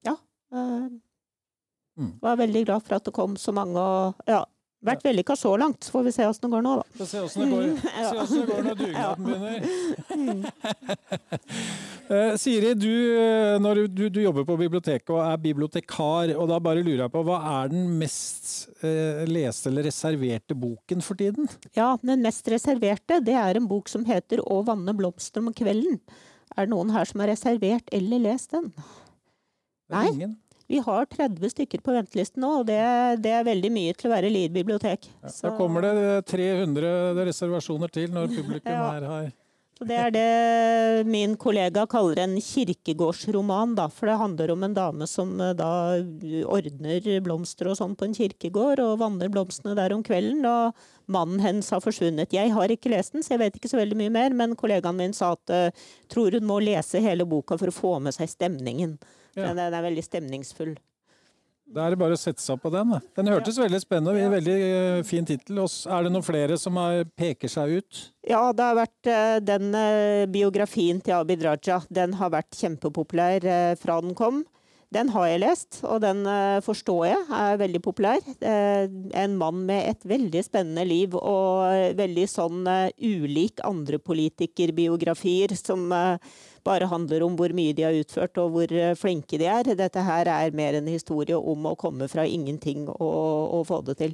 [0.09, 0.15] Ja.
[0.57, 4.41] Jeg Var veldig glad for at det kom så mange, og ja,
[4.83, 6.85] Vært vellykka så langt, så får vi se åssen det går nå, da.
[6.99, 10.49] Får se åssen det går, se hvordan det går når dugnaden begynner.
[12.13, 16.49] Eh, Siri, du, eh, når du, du, du jobber på biblioteket og er bibliotekar, og
[16.51, 21.17] da bare lurer jeg på, hva er den mest eh, leste eller reserverte boken for
[21.17, 21.47] tiden?
[21.77, 26.01] Ja, den mest reserverte, det er en bok som heter Å vanne blomster om kvelden.
[26.53, 28.67] Er det noen her som har reservert eller lest den?
[29.93, 30.07] Nei.
[30.11, 30.35] Ingen.
[30.73, 32.79] Vi har 30 stykker på ventelisten nå, og det,
[33.21, 35.05] det er veldig mye til å være Lier bibliotek.
[35.21, 38.89] Ja, Så- Da kommer det 300 reservasjoner til når publikum Ja.
[38.95, 39.31] her har
[39.77, 43.87] Så det er det min kollega kaller en kirkegårdsroman, da.
[43.89, 45.69] For det handler om en dame som eh, da
[46.49, 50.45] ordner blomster og sånn på en kirkegård, og vanner blomstene der om kvelden.
[50.45, 50.73] Og
[51.13, 52.33] mannen hennes har forsvunnet.
[52.33, 54.97] Jeg har ikke lest den, så jeg vet ikke så veldig mye mer, men kollegaen
[54.97, 58.29] min sa at uh, tror hun må lese hele boka for å få med seg
[58.31, 58.97] stemningen.
[59.33, 59.49] Ja.
[59.49, 60.75] Den, den er veldig stemningsfull.
[61.73, 62.91] Da er det bare å sette seg opp på den.
[62.93, 62.99] da.
[63.17, 64.33] Den hørtes veldig spennende ut.
[64.35, 65.63] Veldig eh, fin tittel.
[65.63, 68.01] Er det noen flere som er, peker seg ut?
[68.27, 71.79] Ja, det har vært eh, den eh, biografien til Abid Raja.
[71.89, 73.47] Den har vært kjempepopulær
[73.79, 74.43] fra den kom.
[74.93, 76.19] Den har jeg lest, og den
[76.61, 78.19] forstår jeg er veldig populær.
[78.45, 82.69] En mann med et veldig spennende liv og veldig sånn
[83.01, 85.89] ulik andre politikerbiografier som
[86.63, 89.63] bare handler om hvor mye de har utført og hvor eh, flinke de er.
[89.77, 92.99] Dette her er mer en historie om å komme fra ingenting og,
[93.59, 94.13] og få det til.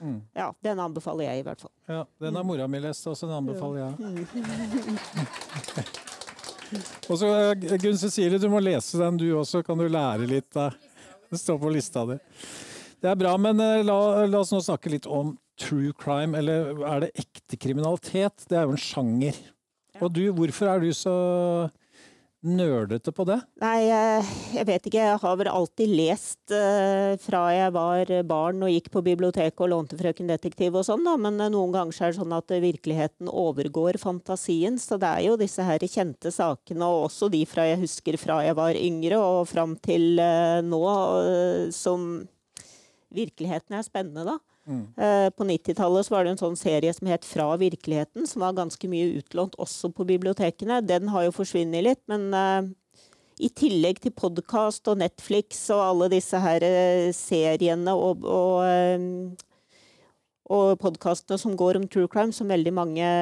[0.00, 0.18] Mm.
[0.36, 1.72] Ja, den anbefaler jeg i hvert fall.
[1.88, 3.94] Ja, Den har mora mi lest, også den anbefaler jeg.
[7.06, 10.48] Og så eh, Gunn Cecilie, du må lese den du også, kan du lære litt.
[10.54, 10.70] da.
[11.30, 12.18] Det står på lista di.
[13.02, 16.82] Det er bra, men eh, la, la oss nå snakke litt om true crime, eller
[16.84, 18.44] er det ekte kriminalitet?
[18.50, 19.36] Det er jo en sjanger.
[20.02, 21.16] Og du, hvorfor er du så
[22.46, 23.38] nerdete på det?
[23.62, 25.02] Nei, jeg vet ikke.
[25.02, 29.72] Jeg har vel alltid lest eh, fra jeg var barn og gikk på biblioteket og
[29.72, 31.16] lånte Frøken Detektiv og sånn, da.
[31.20, 34.78] Men eh, noen ganger er det sånn at eh, virkeligheten overgår fantasien.
[34.82, 38.40] Så det er jo disse her kjente sakene, og også de fra jeg husker fra
[38.46, 40.18] jeg var yngre og fram til
[40.66, 40.82] nå,
[41.74, 42.08] som
[43.16, 44.40] Virkeligheten er spennende, da.
[44.66, 48.90] Eh, På 90-tallet var det en sånn serie som het Fra virkeligheten, som var ganske
[48.90, 50.80] mye utlånt også på bibliotekene.
[50.82, 52.72] Den har jo forsvunnet litt, men eh,
[53.46, 59.76] i tillegg til podkast og Netflix og alle disse her eh, seriene og, og, eh,
[60.50, 63.12] og podkastene som går om true crime, som veldig mange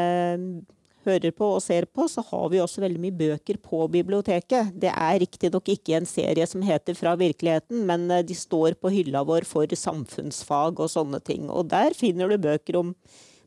[1.07, 4.73] hører på og ser på, så har vi også veldig mye bøker på biblioteket.
[4.81, 8.93] Det er riktignok ikke en serie som heter Fra virkeligheten, men eh, de står på
[8.95, 11.49] hylla vår for samfunnsfag og sånne ting.
[11.51, 12.95] Og der finner du bøker om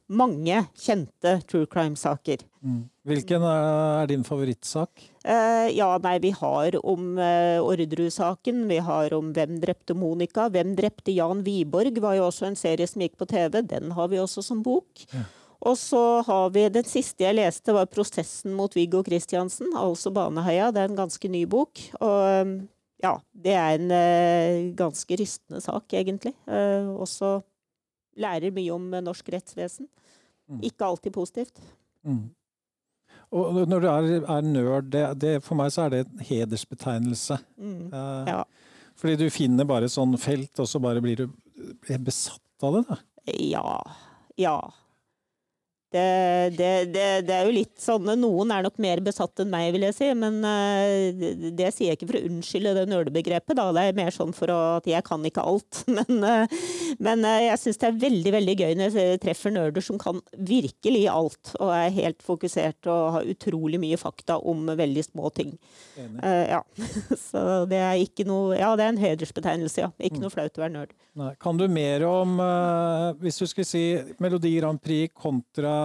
[0.08, 2.43] mange kjente true crime-saker.
[3.08, 5.03] Hvilken er din favorittsak?
[5.24, 10.47] Eh, ja, nei, vi har om eh, Orderud-saken, vi har om Hvem drepte Monica?
[10.51, 11.99] Hvem drepte Jan Wiborg?
[12.03, 13.62] var jo også en serie som gikk på TV.
[13.68, 15.05] Den har vi også som bok.
[15.66, 20.72] Og så har vi Den siste jeg leste, var 'Prosessen mot Viggo Kristiansen', altså Baneheia.
[20.72, 21.80] Det er en ganske ny bok.
[21.99, 22.68] Og
[23.03, 26.34] ja, det er en eh, ganske rystende sak, egentlig.
[26.47, 27.41] Eh, også
[28.18, 29.88] lærer mye om norsk rettsvesen.
[30.49, 30.62] Mm.
[30.64, 31.60] Ikke alltid positivt.
[32.03, 32.30] Mm.
[33.32, 37.38] Og når du er, er nerd, det, det, for meg så er det en hedersbetegnelse.
[37.58, 37.93] Mm.
[37.93, 38.43] Eh, Ja.
[38.97, 41.28] Fordi du finner bare sånn felt, og så bare blir du
[42.01, 42.88] besatt av det.
[42.88, 42.95] da.
[43.38, 43.76] Ja.
[44.41, 44.55] Ja.
[45.88, 49.69] Det, det, det, det er jo litt sånn Noen er nok mer besatt enn meg,
[49.71, 50.09] vil jeg si.
[50.19, 53.69] Men eh, det, sier jeg ikke for å unnskylde det nølebegrepet, Da.
[53.71, 55.83] Det er mer sånn for at jeg kan ikke alt.
[55.97, 56.57] Men, eh,
[57.03, 60.19] men eh, jeg syns det er veldig veldig gøy når jeg treffer nerder som kan
[60.35, 61.53] virkelig alt.
[61.57, 65.55] Og er helt fokusert og har utrolig mye fakta om veldig små ting.
[65.97, 66.21] Enig.
[66.51, 66.61] Ja.
[67.27, 69.91] Så det er ikke noe Ja, det er en hedersbetegnelse, ja.
[70.03, 70.95] Ikke noe flaut å være nerd.
[71.17, 71.31] Nei.
[71.41, 72.38] Kan du mer om,
[73.24, 73.86] hvis du skulle si
[74.21, 75.76] Melodi Grand Prix kontra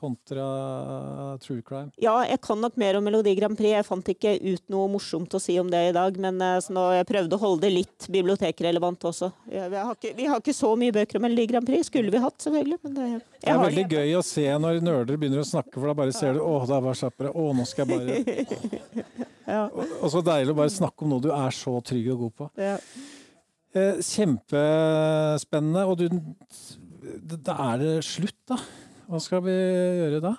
[0.00, 1.90] kontra true crime?
[2.00, 3.74] Ja, jeg kan nok mer om Melodi Grand Prix.
[3.74, 6.56] Jeg fant ikke ut noe morsomt å si om det i dag, men eh,
[6.96, 9.30] jeg prøvde å holde det litt bibliotekrelevant også.
[9.52, 11.90] Ja, vi, har ikke, vi har ikke så mye bøker om Melodi Grand Prix.
[11.92, 12.80] Skulle vi hatt, selvfølgelig.
[12.86, 15.96] Men det, Det er veldig gøy å se når nerder begynner å snakke, for da
[16.00, 17.34] bare ser du Å, der var kjappere'.
[17.36, 18.18] Å, nå skal jeg bare
[19.50, 19.64] Ja.
[19.66, 22.36] og, og så deilig å bare snakke om noe du er så trygg og god
[22.38, 22.46] på.
[22.60, 22.76] Ja.
[23.70, 25.84] Eh, kjempespennende.
[25.90, 26.06] Og du
[27.18, 28.60] Da er det slutt, da.
[29.10, 30.36] Hva skal vi gjøre da?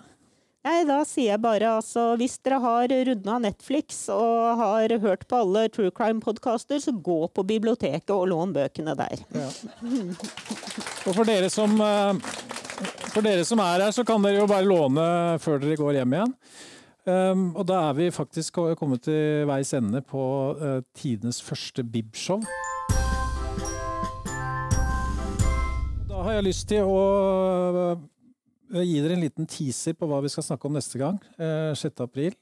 [0.61, 5.39] Nei, da sier jeg bare altså Hvis dere har runda Netflix og har hørt på
[5.41, 9.23] alle true crime-podkaster, så gå på biblioteket og lån bøkene der.
[11.01, 12.35] Og for dere som eh,
[13.09, 15.07] For dere som er her, så kan dere jo bare låne
[15.41, 16.37] før dere går hjem igjen.
[17.01, 20.21] Um, og da er vi faktisk kommet til veis ende på
[20.53, 22.43] uh, tidenes første Bib-show.
[26.25, 27.01] Har jeg lyst til å
[27.95, 31.19] øh, gi dere en liten teaser på hva vi skal snakke om neste gang.
[31.41, 32.03] eh, 6.
[32.05, 32.35] april.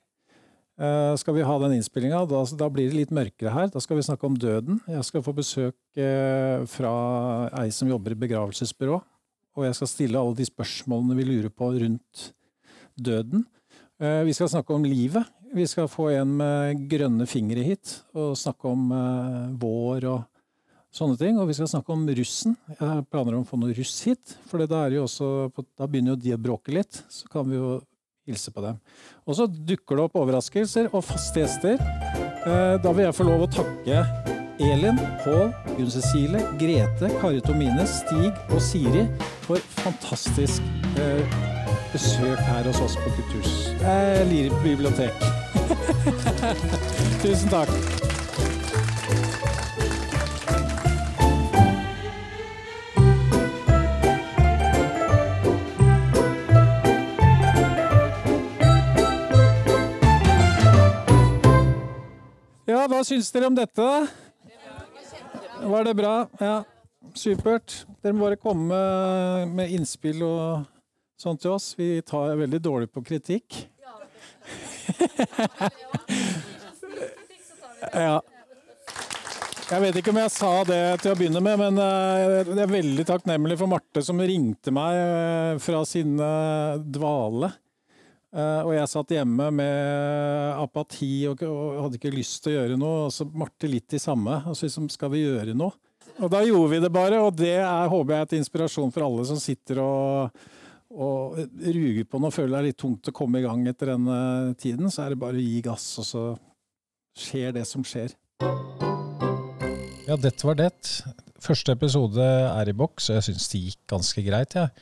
[0.79, 2.21] Eh, skal vi ha den innspillinga.
[2.29, 3.71] Da, da blir det litt mørkere her.
[3.73, 4.79] Da skal vi snakke om døden.
[4.87, 6.93] Jeg skal få besøk eh, fra
[7.59, 8.99] ei som jobber i begravelsesbyrå.
[9.59, 12.29] Og jeg skal stille alle de spørsmålene vi lurer på rundt
[12.95, 13.43] døden.
[13.99, 15.27] Eh, vi skal snakke om livet.
[15.51, 20.27] Vi skal få en med grønne fingre hit og snakke om eh, vår og
[20.95, 21.37] sånne ting.
[21.39, 22.57] Og vi skal snakke om russen.
[22.79, 26.35] Jeg planer om å få noe russ hit, for da, også, da begynner jo de
[26.35, 27.03] å bråke litt.
[27.11, 27.77] Så kan vi jo
[28.29, 28.79] hilse på dem.
[29.25, 31.79] Og så dukker det opp overraskelser og faste gjester.
[32.45, 34.03] Eh, Da vil jeg få lov å takke
[34.59, 39.05] Elin, Pål, Gunn Cecilie, Grete, Kari Tomine, Stig og Siri
[39.47, 40.61] for fantastisk
[40.99, 41.23] eh,
[41.93, 45.15] besøk her hos oss på Kulturs eh, Lier bibliotek.
[47.23, 48.08] Tusen takk.
[62.99, 63.83] Hva syns dere om dette?
[65.59, 66.13] Var det bra?
[66.41, 66.55] Ja,
[67.15, 67.85] supert.
[68.03, 68.75] Dere må bare komme
[69.47, 70.65] med- innspill og
[71.19, 71.75] sånt til oss.
[71.79, 73.65] Vi tar veldig dårlig på kritikk.
[77.89, 78.19] Ja.
[79.71, 82.69] Jeg vet ikke om jeg sa det til å begynne med, men eh, jeg er
[82.69, 87.53] veldig takknemlig for Marte som ringte meg eh, fra sin dvale.
[88.29, 92.79] Eh, og jeg satt hjemme med apati og, og hadde ikke lyst til å gjøre
[92.79, 93.07] noe.
[93.07, 94.41] Og så Marte litt de samme.
[94.49, 95.73] Og så liksom, skal vi gjøre noe?
[96.19, 99.05] Og da gjorde vi det bare, og det er, håper jeg er til inspirasjon for
[99.05, 100.41] alle som sitter og,
[100.91, 104.17] og ruger på noe, føler det er litt tungt å komme i gang etter denne
[104.59, 104.91] tiden.
[104.91, 106.23] Så er det bare å gi gass, og så
[107.19, 108.11] skjer det som skjer.
[110.09, 110.73] Ja, dette var det.
[111.39, 114.59] Første episode er i boks, og jeg syns det gikk ganske greit.
[114.59, 114.73] jeg.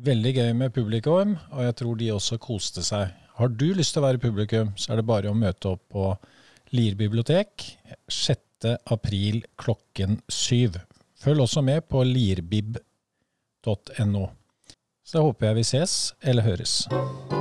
[0.00, 3.10] Veldig gøy med publikum, og jeg tror de også koste seg.
[3.36, 6.06] Har du lyst til å være publikum, så er det bare å møte opp på
[6.72, 7.66] Lier bibliotek
[8.08, 8.40] 6.
[8.96, 10.78] april klokken syv.
[11.20, 12.80] Følg også med på lierbib.no.
[15.04, 17.39] Så da håper jeg vi ses eller høres.